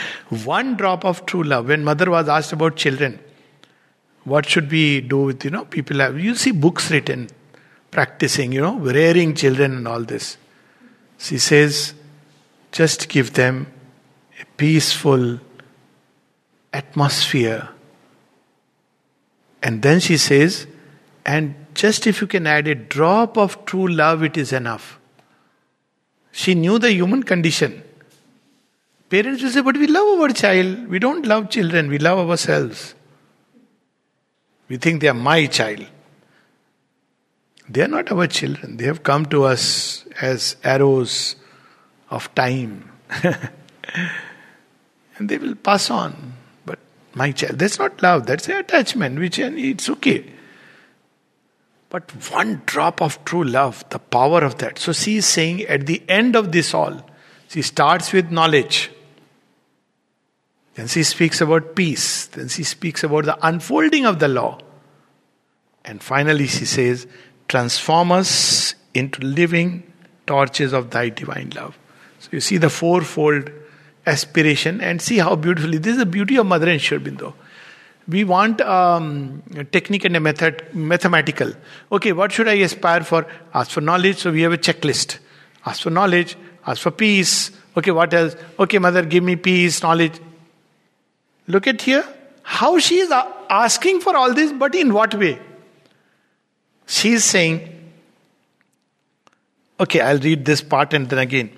One 0.45 0.75
drop 0.75 1.05
of 1.05 1.25
true 1.25 1.43
love. 1.43 1.67
When 1.67 1.83
mother 1.83 2.09
was 2.09 2.29
asked 2.29 2.53
about 2.53 2.75
children, 2.75 3.19
what 4.23 4.45
should 4.45 4.69
we 4.69 5.01
do 5.01 5.23
with, 5.23 5.43
you 5.43 5.51
know, 5.51 5.65
people 5.65 5.99
have, 5.99 6.19
you 6.19 6.35
see 6.35 6.51
books 6.51 6.91
written 6.91 7.29
practicing, 7.91 8.51
you 8.51 8.61
know, 8.61 8.77
rearing 8.77 9.35
children 9.35 9.77
and 9.77 9.87
all 9.87 10.03
this. 10.03 10.37
She 11.17 11.37
says, 11.37 11.93
just 12.71 13.09
give 13.09 13.33
them 13.33 13.67
a 14.39 14.45
peaceful 14.57 15.39
atmosphere. 16.71 17.69
And 19.61 19.81
then 19.81 19.99
she 19.99 20.17
says, 20.17 20.67
and 21.25 21.55
just 21.73 22.07
if 22.07 22.21
you 22.21 22.27
can 22.27 22.47
add 22.47 22.67
a 22.67 22.75
drop 22.75 23.37
of 23.37 23.65
true 23.65 23.87
love, 23.87 24.23
it 24.23 24.37
is 24.37 24.53
enough. 24.53 24.99
She 26.31 26.55
knew 26.55 26.79
the 26.79 26.91
human 26.91 27.23
condition. 27.23 27.83
Parents 29.09 29.41
will 29.41 29.49
say, 29.49 29.61
but 29.61 29.75
we 29.75 29.87
love 29.87 30.21
our 30.21 30.29
child. 30.29 30.87
We 30.87 30.99
don't 30.99 31.25
love 31.25 31.49
children, 31.49 31.89
we 31.89 31.97
love 31.97 32.29
ourselves. 32.29 32.93
We 34.67 34.77
think 34.77 35.01
they 35.01 35.07
are 35.07 35.15
my 35.15 35.47
child. 35.47 35.85
They 37.69 37.81
are 37.81 37.87
not 37.87 38.11
our 38.11 38.25
children. 38.25 38.77
They 38.77 38.85
have 38.85 39.03
come 39.03 39.27
to 39.27 39.43
us 39.43 40.03
as 40.19 40.55
arrows 40.63 41.35
of 42.09 42.33
time. 42.33 42.91
and 43.23 45.29
they 45.29 45.37
will 45.37 45.55
pass 45.55 45.91
on. 45.91 46.33
But 46.65 46.79
my 47.13 47.31
child, 47.31 47.59
that's 47.59 47.77
not 47.77 48.01
love, 48.01 48.25
that's 48.25 48.49
an 48.49 48.57
attachment, 48.57 49.19
which 49.19 49.37
it's 49.37 49.89
okay. 49.89 50.25
But 51.89 52.11
one 52.31 52.63
drop 52.65 53.01
of 53.01 53.23
true 53.25 53.43
love, 53.43 53.83
the 53.89 53.99
power 53.99 54.43
of 54.43 54.57
that. 54.59 54.79
So 54.79 54.91
she 54.91 55.17
is 55.17 55.27
saying 55.27 55.63
at 55.63 55.85
the 55.85 56.01
end 56.07 56.35
of 56.35 56.51
this 56.51 56.73
all, 56.73 57.07
she 57.47 57.61
starts 57.61 58.13
with 58.13 58.31
knowledge. 58.31 58.91
Then 60.75 60.87
she 60.87 61.03
speaks 61.03 61.41
about 61.41 61.75
peace. 61.75 62.27
Then 62.27 62.47
she 62.47 62.63
speaks 62.63 63.03
about 63.03 63.25
the 63.25 63.37
unfolding 63.45 64.05
of 64.05 64.19
the 64.19 64.27
law. 64.27 64.59
And 65.83 66.01
finally 66.01 66.47
she 66.47 66.65
says, 66.65 67.07
transform 67.49 68.11
us 68.13 68.75
into 68.93 69.21
living 69.21 69.83
torches 70.27 70.71
of 70.71 70.91
thy 70.91 71.09
divine 71.09 71.51
love. 71.55 71.77
So 72.19 72.29
you 72.31 72.39
see 72.39 72.57
the 72.57 72.69
fourfold 72.69 73.49
aspiration 74.05 74.79
and 74.81 75.01
see 75.01 75.17
how 75.17 75.35
beautifully 75.35 75.79
this 75.79 75.93
is 75.93 75.97
the 75.97 76.05
beauty 76.05 76.37
of 76.37 76.45
Mother 76.45 76.69
and 76.69 76.81
Sri 76.81 76.97
Aurobindo. 76.97 77.33
We 78.07 78.23
want 78.23 78.61
um, 78.61 79.43
a 79.55 79.63
technique 79.63 80.05
and 80.05 80.15
a 80.15 80.19
method, 80.19 80.63
mathematical. 80.73 81.51
Okay, 81.91 82.11
what 82.11 82.31
should 82.31 82.47
I 82.47 82.53
aspire 82.53 83.03
for? 83.03 83.27
Ask 83.53 83.71
for 83.71 83.81
knowledge, 83.81 84.17
so 84.17 84.31
we 84.31 84.41
have 84.41 84.53
a 84.53 84.57
checklist. 84.57 85.19
Ask 85.65 85.83
for 85.83 85.89
knowledge, 85.89 86.35
ask 86.65 86.81
for 86.81 86.91
peace. 86.91 87.51
Okay, 87.77 87.91
what 87.91 88.13
else? 88.13 88.35
Okay, 88.57 88.79
Mother, 88.79 89.03
give 89.03 89.23
me 89.23 89.35
peace, 89.35 89.83
knowledge. 89.83 90.19
Look 91.47 91.67
at 91.67 91.81
here. 91.81 92.03
How 92.43 92.79
she 92.79 92.99
is 92.99 93.11
asking 93.49 94.01
for 94.01 94.15
all 94.15 94.33
this, 94.33 94.51
but 94.51 94.73
in 94.73 94.93
what 94.93 95.13
way? 95.13 95.39
She 96.89 97.13
is 97.13 97.23
saying, 97.23 97.75
Okay, 99.79 100.01
I'll 100.01 100.17
read 100.17 100.43
this 100.43 100.61
part 100.61 100.93
and 100.95 101.07
then 101.07 101.19
again. 101.19 101.51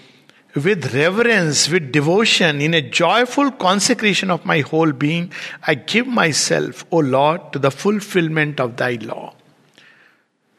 With 0.54 0.94
reverence, 0.94 1.70
with 1.70 1.94
devotion, 1.94 2.60
in 2.60 2.74
a 2.74 2.82
joyful 2.82 3.50
consecration 3.52 4.30
of 4.30 4.46
my 4.46 4.60
whole 4.60 4.92
being, 4.92 5.32
I 5.66 5.76
give 5.76 6.06
myself, 6.06 6.86
O 6.92 6.98
Lord, 6.98 7.54
to 7.54 7.60
the 7.60 7.72
fulfillment 7.72 8.60
of 8.60 8.76
thy 8.76 8.96
law. 8.96 9.34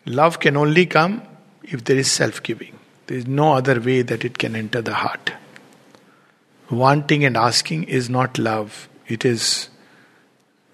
Love 0.07 0.41
can 0.41 0.57
only 0.57 0.87
come 0.87 1.21
if 1.63 1.85
there 1.85 1.99
is 1.99 2.11
self 2.11 2.43
giving. 2.43 2.79
There 3.09 3.19
is 3.19 3.27
no 3.27 3.53
other 3.53 3.79
way 3.79 4.01
that 4.01 4.25
it 4.25 4.39
can 4.39 4.57
enter 4.57 4.81
the 4.81 4.95
heart. 4.95 5.33
Wanting 6.71 7.27
and 7.27 7.37
asking 7.37 7.85
is 7.85 8.09
not 8.09 8.39
love, 8.39 8.89
it 9.07 9.27
is 9.27 9.69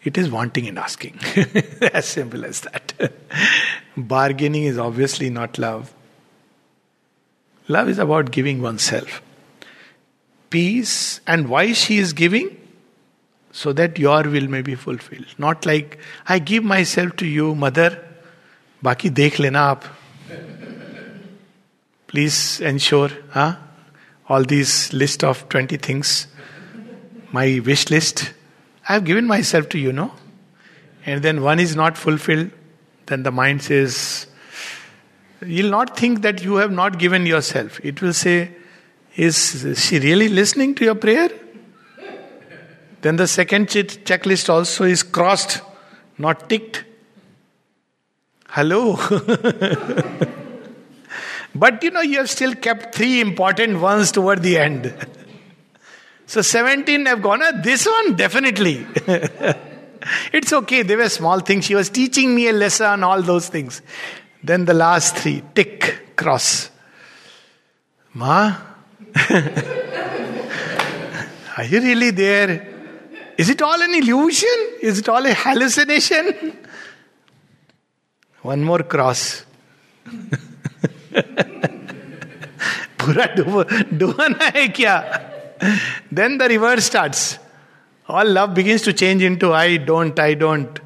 it 0.05 0.17
is 0.17 0.31
wanting 0.31 0.69
and 0.69 0.79
asking. 0.79 1.19
as 1.93 2.07
simple 2.07 2.45
as 2.45 2.61
that. 2.63 3.13
Bargaining 3.97 4.65
is 4.65 4.79
obviously 4.79 5.31
not 5.31 5.59
love. 5.59 5.93
Love 7.67 7.89
is 7.89 7.99
about 7.99 8.31
giving 8.31 8.63
oneself. 8.63 9.21
Peace, 10.51 11.21
and 11.27 11.49
why 11.49 11.73
she 11.73 11.99
is 11.99 12.13
giving? 12.13 12.57
So 13.53 13.73
that 13.73 13.99
your 13.99 14.23
will 14.23 14.49
may 14.49 14.63
be 14.63 14.75
fulfilled. 14.75 15.27
Not 15.37 15.67
like, 15.67 15.99
I 16.27 16.39
give 16.39 16.65
myself 16.65 17.17
to 17.17 17.27
you, 17.27 17.55
mother. 17.55 18.05
Baki 18.83 19.11
dekh 19.11 19.39
lena 19.39 19.77
aap. 19.77 19.85
Please 22.07 22.61
ensure, 22.61 23.11
huh? 23.31 23.57
All 24.29 24.45
these 24.45 24.93
list 24.93 25.25
of 25.25 25.49
20 25.49 25.77
things, 25.79 26.29
my 27.33 27.61
wish 27.65 27.91
list, 27.91 28.33
I 28.89 28.95
have 28.95 29.05
given 29.05 29.27
myself 29.27 29.69
to 29.71 29.79
you, 29.79 29.93
no? 29.93 30.13
And 31.05 31.23
then 31.23 31.43
one 31.43 31.61
is 31.61 31.77
not 31.77 31.99
fulfilled, 31.99 32.51
then 33.07 33.23
the 33.23 33.31
mind 33.31 33.63
says, 33.63 34.27
You'll 35.45 35.71
not 35.71 35.97
think 35.97 36.23
that 36.23 36.43
you 36.43 36.57
have 36.57 36.73
not 36.73 36.99
given 36.99 37.27
yourself. 37.27 37.79
It 37.85 38.03
will 38.03 38.15
say, 38.15 38.51
Is 39.15 39.79
she 39.79 39.99
really 39.99 40.29
listening 40.29 40.75
to 40.77 40.85
your 40.85 40.95
prayer? 40.95 41.29
Then 43.03 43.17
the 43.17 43.29
second 43.29 43.69
checklist 43.69 44.49
also 44.49 44.85
is 44.85 45.03
crossed, 45.03 45.61
not 46.17 46.49
ticked. 46.49 46.85
Hello. 48.49 48.97
but 51.55 51.83
you 51.83 51.91
know, 51.91 52.01
you 52.01 52.19
have 52.19 52.31
still 52.31 52.55
kept 52.55 52.95
three 52.95 53.21
important 53.21 53.81
ones 53.81 54.11
toward 54.11 54.43
the 54.43 54.59
end. 54.59 54.95
so 56.28 56.42
17 56.42 57.06
have 57.06 57.22
gone, 57.22 57.42
ah, 57.44 57.52
this 57.62 57.86
one 57.86 58.16
definitely. 58.16 58.86
it's 60.34 60.54
okay, 60.54 60.84
they 60.84 60.96
were 60.96 61.10
small 61.10 61.40
things. 61.40 61.66
She 61.66 61.76
was 61.76 61.90
teaching 61.90 62.34
me 62.34 62.48
a 62.48 62.54
lesson, 62.54 63.04
all 63.04 63.22
those 63.22 63.50
things. 63.50 63.82
Then 64.44 64.66
the 64.66 64.74
last 64.74 65.18
three 65.18 65.44
tick, 65.54 66.16
cross. 66.16 66.70
Ma, 68.14 68.56
are 71.58 71.64
you 71.66 71.82
really 71.82 72.12
there? 72.12 72.68
Is 73.38 73.50
it 73.50 73.62
all 73.62 73.82
an 73.82 73.94
illusion? 73.96 74.78
Is 74.82 75.00
it 75.00 75.10
all 75.10 75.26
a 75.26 75.34
hallucination? 75.34 76.58
One 78.42 78.64
more 78.64 78.84
cross. 78.84 79.46
पूरा 83.04 83.26
डुबाना 83.36 84.46
है 84.56 84.68
क्या 84.80 84.96
then 86.19 86.39
the 86.43 86.49
reverse 86.55 86.85
starts 86.93 87.23
all 88.17 88.29
love 88.39 88.53
begins 88.61 88.83
to 88.89 88.93
change 89.03 89.23
into 89.31 89.53
i 89.63 89.77
don't 89.91 90.19
i 90.29 90.33
don't 90.35 90.81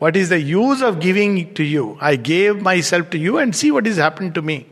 what 0.00 0.16
is 0.16 0.30
the 0.30 0.40
use 0.40 0.80
of 0.80 0.98
giving 0.98 1.52
to 1.52 1.62
you? 1.62 1.98
I 2.00 2.16
gave 2.16 2.62
myself 2.62 3.10
to 3.10 3.18
you 3.18 3.36
and 3.36 3.54
see 3.54 3.70
what 3.70 3.84
has 3.84 3.98
happened 3.98 4.34
to 4.34 4.40
me. 4.40 4.66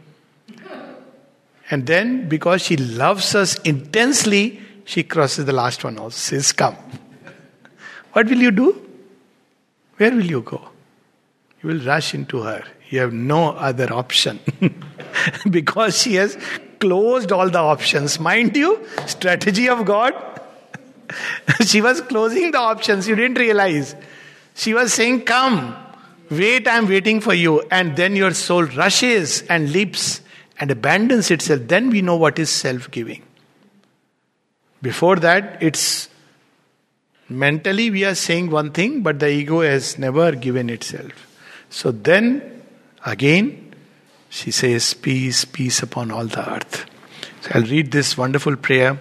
And 1.70 1.86
then, 1.86 2.30
because 2.30 2.62
she 2.62 2.78
loves 2.78 3.34
us 3.34 3.58
intensely, 3.58 4.58
she 4.86 5.02
crosses 5.02 5.44
the 5.44 5.52
last 5.52 5.84
one 5.84 5.98
also, 5.98 6.16
says, 6.16 6.52
Come. 6.52 6.76
What 8.14 8.26
will 8.26 8.38
you 8.38 8.50
do? 8.50 8.88
Where 9.98 10.12
will 10.12 10.24
you 10.24 10.40
go? 10.40 10.70
You 11.62 11.68
will 11.68 11.84
rush 11.84 12.14
into 12.14 12.40
her. 12.40 12.64
You 12.88 13.00
have 13.00 13.12
no 13.12 13.50
other 13.50 13.92
option. 13.92 14.40
because 15.50 16.00
she 16.00 16.14
has 16.14 16.38
closed 16.80 17.32
all 17.32 17.50
the 17.50 17.58
options. 17.58 18.18
Mind 18.18 18.56
you, 18.56 18.86
strategy 19.06 19.68
of 19.68 19.84
God. 19.84 20.14
she 21.66 21.80
was 21.80 22.00
closing 22.02 22.50
the 22.50 22.58
options. 22.58 23.08
You 23.08 23.16
didn't 23.16 23.38
realize. 23.38 23.94
She 24.54 24.74
was 24.74 24.92
saying, 24.92 25.22
Come, 25.22 25.76
wait, 26.30 26.66
I'm 26.68 26.88
waiting 26.88 27.20
for 27.20 27.34
you. 27.34 27.62
And 27.70 27.96
then 27.96 28.16
your 28.16 28.34
soul 28.34 28.64
rushes 28.64 29.42
and 29.42 29.72
leaps 29.72 30.20
and 30.58 30.70
abandons 30.70 31.30
itself. 31.30 31.62
Then 31.66 31.90
we 31.90 32.02
know 32.02 32.16
what 32.16 32.38
is 32.38 32.50
self 32.50 32.90
giving. 32.90 33.22
Before 34.82 35.16
that, 35.16 35.62
it's 35.62 36.08
mentally 37.28 37.90
we 37.90 38.04
are 38.04 38.14
saying 38.14 38.50
one 38.50 38.72
thing, 38.72 39.02
but 39.02 39.18
the 39.18 39.28
ego 39.28 39.60
has 39.60 39.98
never 39.98 40.32
given 40.32 40.70
itself. 40.70 41.12
So 41.70 41.90
then, 41.90 42.62
again, 43.04 43.67
she 44.28 44.50
says, 44.50 44.94
Peace, 44.94 45.44
peace 45.44 45.82
upon 45.82 46.10
all 46.10 46.26
the 46.26 46.48
earth. 46.48 46.86
So 47.40 47.50
I'll 47.54 47.62
read 47.62 47.92
this 47.92 48.16
wonderful 48.16 48.56
prayer, 48.56 48.98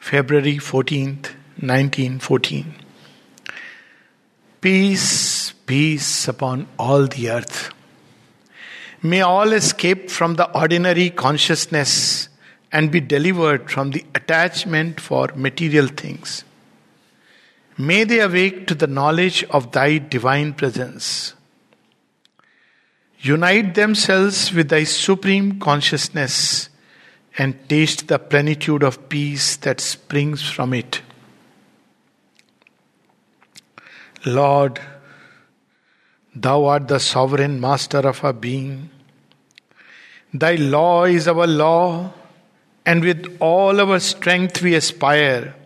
February 0.00 0.56
14th, 0.56 1.34
1914. 1.60 2.74
Peace, 4.60 5.52
peace 5.66 6.28
upon 6.28 6.66
all 6.78 7.06
the 7.06 7.30
earth. 7.30 7.72
May 9.02 9.20
all 9.20 9.52
escape 9.52 10.10
from 10.10 10.34
the 10.34 10.50
ordinary 10.58 11.10
consciousness 11.10 12.28
and 12.72 12.90
be 12.90 13.00
delivered 13.00 13.70
from 13.70 13.92
the 13.92 14.04
attachment 14.14 15.00
for 15.00 15.28
material 15.34 15.86
things. 15.86 16.44
May 17.76 18.02
they 18.04 18.20
awake 18.20 18.66
to 18.66 18.74
the 18.74 18.88
knowledge 18.88 19.44
of 19.44 19.70
thy 19.70 19.98
divine 19.98 20.52
presence. 20.52 21.34
Unite 23.20 23.74
themselves 23.74 24.52
with 24.52 24.68
thy 24.68 24.84
supreme 24.84 25.58
consciousness 25.58 26.68
and 27.36 27.68
taste 27.68 28.08
the 28.08 28.18
plenitude 28.18 28.82
of 28.82 29.08
peace 29.08 29.56
that 29.56 29.80
springs 29.80 30.42
from 30.42 30.72
it. 30.72 31.02
Lord, 34.24 34.80
Thou 36.34 36.66
art 36.66 36.86
the 36.86 37.00
sovereign 37.00 37.60
master 37.60 37.98
of 37.98 38.22
our 38.22 38.32
being. 38.32 38.90
Thy 40.32 40.54
law 40.54 41.04
is 41.04 41.26
our 41.26 41.46
law, 41.46 42.12
and 42.86 43.02
with 43.02 43.36
all 43.40 43.80
our 43.80 43.98
strength 43.98 44.62
we 44.62 44.74
aspire 44.74 45.56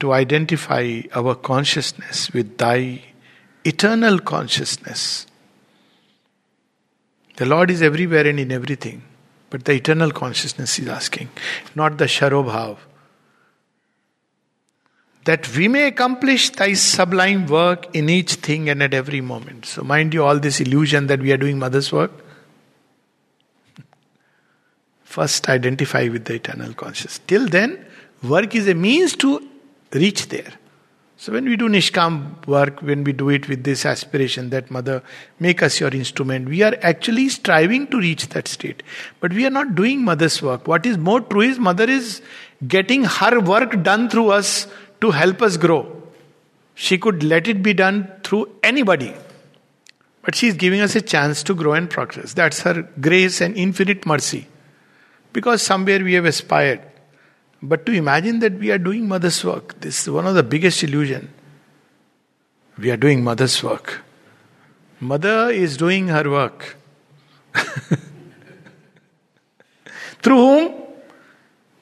to 0.00 0.12
identify 0.12 1.02
our 1.14 1.34
consciousness 1.34 2.32
with 2.32 2.56
Thy 2.56 3.02
eternal 3.64 4.20
consciousness. 4.20 5.26
The 7.38 7.46
Lord 7.46 7.70
is 7.70 7.82
everywhere 7.82 8.26
and 8.26 8.38
in 8.38 8.52
everything, 8.52 9.02
but 9.48 9.64
the 9.64 9.72
eternal 9.72 10.10
consciousness 10.10 10.78
is 10.78 10.88
asking, 10.88 11.28
not 11.74 11.98
the 11.98 12.04
Sharobhav 12.04 12.78
that 15.28 15.46
we 15.54 15.68
may 15.68 15.86
accomplish 15.86 16.48
thy 16.48 16.72
sublime 16.72 17.46
work 17.48 17.94
in 17.94 18.08
each 18.08 18.36
thing 18.36 18.70
and 18.70 18.82
at 18.82 18.94
every 18.94 19.20
moment. 19.20 19.66
So, 19.66 19.82
mind 19.82 20.14
you, 20.14 20.24
all 20.24 20.38
this 20.38 20.58
illusion 20.58 21.06
that 21.08 21.20
we 21.20 21.32
are 21.32 21.36
doing 21.36 21.58
mother's 21.58 21.92
work. 21.92 22.12
First, 25.04 25.50
identify 25.50 26.08
with 26.08 26.24
the 26.24 26.36
eternal 26.36 26.72
consciousness. 26.72 27.20
Till 27.26 27.46
then, 27.46 27.84
work 28.22 28.54
is 28.54 28.68
a 28.68 28.74
means 28.74 29.16
to 29.16 29.46
reach 29.92 30.28
there. 30.28 30.54
So, 31.20 31.32
when 31.32 31.46
we 31.46 31.56
do 31.56 31.68
Nishkam 31.68 32.46
work, 32.46 32.80
when 32.80 33.02
we 33.02 33.12
do 33.12 33.28
it 33.28 33.48
with 33.48 33.64
this 33.64 33.84
aspiration 33.84 34.50
that 34.50 34.70
Mother, 34.70 35.02
make 35.40 35.64
us 35.64 35.80
your 35.80 35.90
instrument, 35.90 36.48
we 36.48 36.62
are 36.62 36.76
actually 36.80 37.28
striving 37.28 37.88
to 37.88 37.98
reach 37.98 38.28
that 38.28 38.46
state. 38.46 38.84
But 39.18 39.32
we 39.32 39.44
are 39.44 39.50
not 39.50 39.74
doing 39.74 40.04
Mother's 40.04 40.40
work. 40.40 40.68
What 40.68 40.86
is 40.86 40.96
more 40.96 41.20
true 41.20 41.40
is 41.40 41.58
Mother 41.58 41.90
is 41.90 42.22
getting 42.68 43.02
her 43.02 43.40
work 43.40 43.82
done 43.82 44.08
through 44.08 44.30
us 44.30 44.68
to 45.00 45.10
help 45.10 45.42
us 45.42 45.56
grow. 45.56 46.00
She 46.76 46.98
could 46.98 47.24
let 47.24 47.48
it 47.48 47.64
be 47.64 47.74
done 47.74 48.08
through 48.22 48.54
anybody. 48.62 49.12
But 50.22 50.36
she 50.36 50.46
is 50.46 50.54
giving 50.54 50.80
us 50.80 50.94
a 50.94 51.00
chance 51.00 51.42
to 51.42 51.54
grow 51.54 51.72
and 51.72 51.90
progress. 51.90 52.32
That's 52.32 52.60
her 52.60 52.82
grace 53.00 53.40
and 53.40 53.56
infinite 53.56 54.06
mercy. 54.06 54.46
Because 55.32 55.62
somewhere 55.62 55.98
we 55.98 56.14
have 56.14 56.26
aspired. 56.26 56.80
But 57.62 57.86
to 57.86 57.92
imagine 57.92 58.38
that 58.40 58.54
we 58.54 58.70
are 58.70 58.78
doing 58.78 59.08
mother's 59.08 59.44
work, 59.44 59.80
this 59.80 60.02
is 60.02 60.10
one 60.10 60.26
of 60.26 60.34
the 60.34 60.42
biggest 60.42 60.82
illusion. 60.82 61.32
We 62.78 62.90
are 62.90 62.96
doing 62.96 63.24
mother's 63.24 63.62
work. 63.62 64.02
Mother 65.00 65.50
is 65.50 65.76
doing 65.76 66.08
her 66.08 66.30
work. 66.30 66.76
Through 70.22 70.36
whom? 70.36 70.74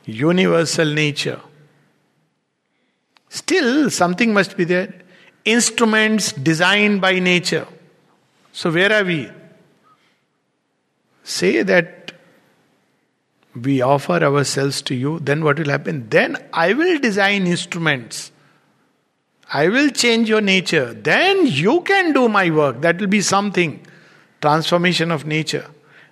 Universal 0.06 0.94
nature. 0.94 1.40
Still, 3.28 3.90
something 3.90 4.32
must 4.32 4.56
be 4.56 4.64
there. 4.64 4.94
Instruments 5.44 6.32
designed 6.32 7.00
by 7.00 7.18
nature. 7.18 7.66
So, 8.52 8.70
where 8.70 8.92
are 8.92 9.04
we? 9.04 9.30
Say 11.22 11.62
that 11.62 11.95
we 13.62 13.80
offer 13.80 14.12
ourselves 14.12 14.82
to 14.82 14.94
you, 14.94 15.18
then 15.20 15.42
what 15.42 15.58
will 15.58 15.70
happen? 15.70 16.08
Then 16.08 16.36
I 16.52 16.72
will 16.72 16.98
design 16.98 17.46
instruments. 17.46 18.32
I 19.52 19.68
will 19.68 19.90
change 19.90 20.28
your 20.28 20.40
nature. 20.40 20.92
Then 20.92 21.46
you 21.46 21.80
can 21.82 22.12
do 22.12 22.28
my 22.28 22.50
work. 22.50 22.82
That 22.82 23.00
will 23.00 23.06
be 23.06 23.20
something. 23.20 23.80
Transformation 24.40 25.10
of 25.10 25.24
nature. 25.24 25.66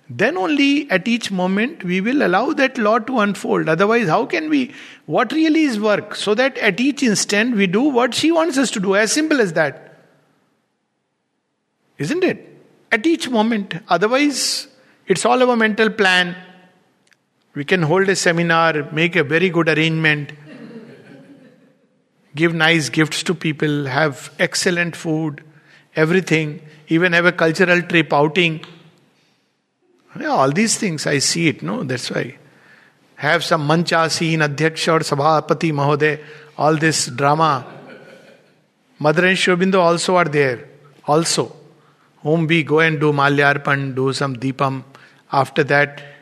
Then 0.09 0.37
only 0.37 0.89
at 0.91 1.07
each 1.07 1.31
moment 1.31 1.83
we 1.83 1.99
will 1.99 2.25
allow 2.25 2.53
that 2.53 2.77
law 2.77 2.99
to 2.99 3.19
unfold. 3.19 3.67
Otherwise, 3.67 4.07
how 4.07 4.25
can 4.25 4.49
we? 4.49 4.73
What 5.05 5.31
really 5.31 5.63
is 5.63 5.79
work? 5.79 6.15
So 6.15 6.35
that 6.35 6.57
at 6.59 6.79
each 6.79 7.01
instant 7.01 7.55
we 7.55 7.67
do 7.67 7.81
what 7.81 8.13
she 8.13 8.31
wants 8.31 8.57
us 8.57 8.71
to 8.71 8.79
do. 8.79 8.95
As 8.95 9.11
simple 9.11 9.41
as 9.41 9.53
that. 9.53 9.81
Isn't 11.97 12.23
it? 12.23 12.51
At 12.91 13.05
each 13.05 13.29
moment. 13.29 13.75
Otherwise, 13.89 14.67
it's 15.07 15.25
all 15.25 15.41
our 15.41 15.55
mental 15.55 15.89
plan. 15.89 16.35
We 17.55 17.63
can 17.63 17.83
hold 17.83 18.09
a 18.09 18.15
seminar, 18.17 18.91
make 18.91 19.15
a 19.15 19.23
very 19.23 19.49
good 19.49 19.69
arrangement, 19.69 20.33
give 22.35 22.53
nice 22.53 22.89
gifts 22.89 23.23
to 23.23 23.33
people, 23.33 23.85
have 23.85 24.33
excellent 24.39 24.95
food, 24.95 25.41
everything, 25.95 26.61
even 26.89 27.13
have 27.13 27.25
a 27.25 27.31
cultural 27.31 27.81
trip 27.81 28.11
outing. 28.11 28.63
Yeah, 30.19 30.27
all 30.27 30.51
these 30.51 30.77
things, 30.77 31.07
I 31.07 31.19
see 31.19 31.47
it, 31.47 31.63
no? 31.63 31.83
That's 31.83 32.11
why. 32.11 32.37
Have 33.15 33.43
some 33.43 33.65
mancha 33.65 34.09
scene, 34.09 34.41
Adhyaksha 34.41 34.93
or 34.93 34.99
Sabhapati 34.99 35.71
Mahoday, 35.71 36.21
all 36.57 36.75
this 36.75 37.07
drama. 37.07 37.65
Mother 38.99 39.25
and 39.27 39.37
Sri 39.37 39.55
Aurobindo 39.55 39.79
also 39.79 40.17
are 40.17 40.25
there, 40.25 40.67
also. 41.05 41.55
Whom 42.21 42.47
we 42.47 42.63
go 42.63 42.79
and 42.79 42.99
do 42.99 43.13
Malyarpan, 43.13 43.95
do 43.95 44.11
some 44.11 44.35
Deepam. 44.35 44.83
After 45.31 45.63
that, 45.65 46.14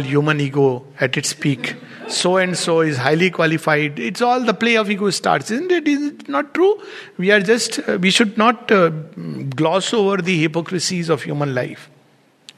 human 0.00 0.40
ego 0.40 0.84
at 1.00 1.16
its 1.16 1.32
peak. 1.32 1.76
So 2.08 2.36
and 2.36 2.56
so 2.56 2.80
is 2.80 2.98
highly 2.98 3.30
qualified. 3.30 3.98
It's 3.98 4.20
all 4.20 4.40
the 4.40 4.54
play 4.54 4.76
of 4.76 4.90
ego 4.90 5.10
starts, 5.10 5.50
isn't 5.50 5.72
it? 5.72 5.88
Is 5.88 6.02
it 6.08 6.28
not 6.28 6.54
true? 6.54 6.80
We 7.18 7.30
are 7.30 7.40
just, 7.40 7.78
uh, 7.88 7.98
we 8.00 8.10
should 8.10 8.36
not 8.38 8.70
uh, 8.70 8.90
gloss 8.90 9.92
over 9.92 10.22
the 10.22 10.38
hypocrisies 10.38 11.08
of 11.08 11.22
human 11.22 11.54
life, 11.54 11.90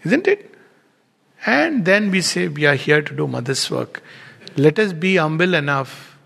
isn't 0.05 0.27
it? 0.27 0.55
And 1.47 1.85
then 1.85 2.11
we 2.11 2.21
say, 2.21 2.49
we 2.49 2.67
are 2.67 2.75
here 2.75 3.03
to 3.03 3.15
do 3.15 3.27
mother's 3.27 3.71
work. 3.71 4.03
Let 4.57 4.79
us 4.79 4.93
be 4.93 5.17
humble 5.17 5.55
enough 5.55 6.17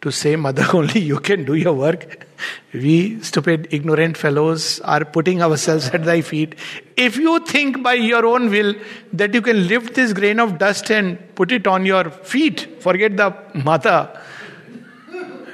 to 0.00 0.10
say, 0.10 0.36
Mother, 0.36 0.64
only 0.74 1.00
you 1.00 1.18
can 1.20 1.44
do 1.44 1.54
your 1.54 1.74
work. 1.74 2.26
We, 2.72 3.20
stupid, 3.22 3.68
ignorant 3.70 4.16
fellows, 4.16 4.80
are 4.80 5.04
putting 5.04 5.42
ourselves 5.42 5.88
at 5.88 6.04
thy 6.04 6.20
feet. 6.20 6.54
If 6.96 7.16
you 7.16 7.40
think 7.40 7.82
by 7.82 7.94
your 7.94 8.26
own 8.26 8.50
will 8.50 8.74
that 9.12 9.34
you 9.34 9.42
can 9.42 9.66
lift 9.68 9.94
this 9.94 10.12
grain 10.12 10.38
of 10.40 10.58
dust 10.58 10.90
and 10.90 11.18
put 11.34 11.52
it 11.52 11.66
on 11.66 11.86
your 11.86 12.10
feet, 12.10 12.82
forget 12.82 13.16
the 13.16 13.34
mother, 13.54 14.10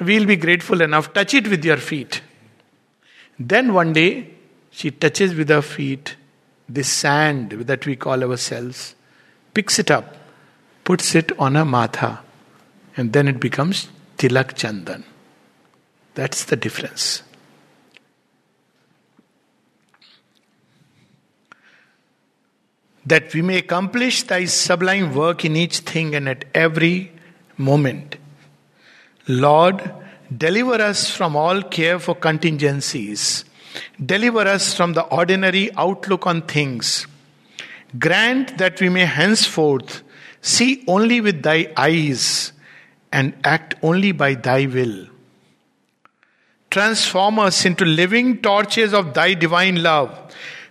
we'll 0.01 0.27
be 0.27 0.37
grateful 0.37 0.81
enough. 0.81 1.13
Touch 1.13 1.35
it 1.35 1.49
with 1.49 1.65
your 1.65 1.77
feet. 1.77 2.21
Then 3.39 3.73
one 3.73 3.93
day, 3.93 4.31
she 4.71 4.91
touches 4.91 5.35
with 5.35 5.49
her 5.49 5.63
feet 5.63 6.17
this 6.69 6.89
sand 6.89 7.51
that 7.51 7.87
we 7.87 7.97
call 7.97 8.23
ourselves, 8.23 8.95
picks 9.53 9.79
it 9.79 9.91
up, 9.91 10.17
puts 10.85 11.15
it 11.15 11.31
on 11.39 11.55
her 11.55 11.65
matha, 11.65 12.21
and 12.97 13.13
then 13.13 13.29
it 13.29 13.41
becomes 13.41 13.89
Tilak 14.19 14.55
Chandan. 14.55 15.05
That's 16.15 16.45
the 16.45 16.57
difference. 16.57 17.23
That 23.07 23.35
we 23.35 23.43
may 23.43 23.59
accomplish 23.59 24.23
thy 24.23 24.47
sublime 24.47 25.15
work 25.15 25.45
in 25.45 25.57
each 25.57 25.81
thing 25.81 26.15
and 26.15 26.29
at 26.29 26.47
every 26.55 27.13
moment. 27.59 28.17
Lord, 29.29 29.93
deliver 30.35 30.75
us 30.75 31.11
from 31.11 31.37
all 31.37 31.63
care 31.63 31.99
for 31.99 32.15
contingencies. 32.15 33.45
Deliver 34.05 34.41
us 34.41 34.75
from 34.75 34.95
the 34.95 35.03
ordinary 35.03 35.71
outlook 35.75 36.27
on 36.27 36.43
things. 36.43 37.07
Grant 37.99 38.57
that 38.59 38.81
we 38.81 38.89
may 38.89 39.05
henceforth 39.05 40.03
see 40.41 40.85
only 40.87 41.21
with 41.21 41.43
thy 41.43 41.73
eyes 41.77 42.53
and 43.13 43.35
act 43.45 43.75
only 43.83 44.13
by 44.13 44.35
thy 44.35 44.67
will. 44.67 45.09
Transform 46.75 47.39
us 47.39 47.65
into 47.65 47.85
living 47.85 48.43
torches 48.43 48.93
of 48.93 49.15
thy 49.15 49.35
divine 49.35 49.81
love 49.81 50.11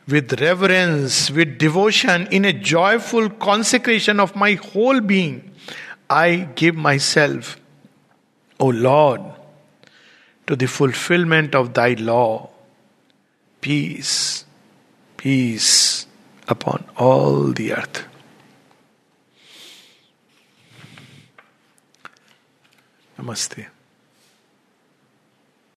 with 0.05 0.41
reverence, 0.41 1.31
with 1.31 1.57
devotion, 1.57 2.27
in 2.29 2.43
a 2.43 2.51
joyful 2.51 3.29
consecration 3.29 4.19
of 4.19 4.35
my 4.35 4.55
whole 4.55 4.99
being. 4.99 5.51
I 6.09 6.49
give 6.55 6.75
myself, 6.75 7.57
O 8.59 8.67
Lord, 8.67 9.21
to 10.45 10.57
the 10.57 10.67
fulfillment 10.67 11.55
of 11.55 11.73
thy 11.73 11.93
law. 11.93 12.49
Peace, 13.61 14.43
peace 15.15 16.05
upon 16.49 16.83
all 16.97 17.53
the 17.53 17.75
earth. 17.75 18.03
Namaste. 23.17 23.72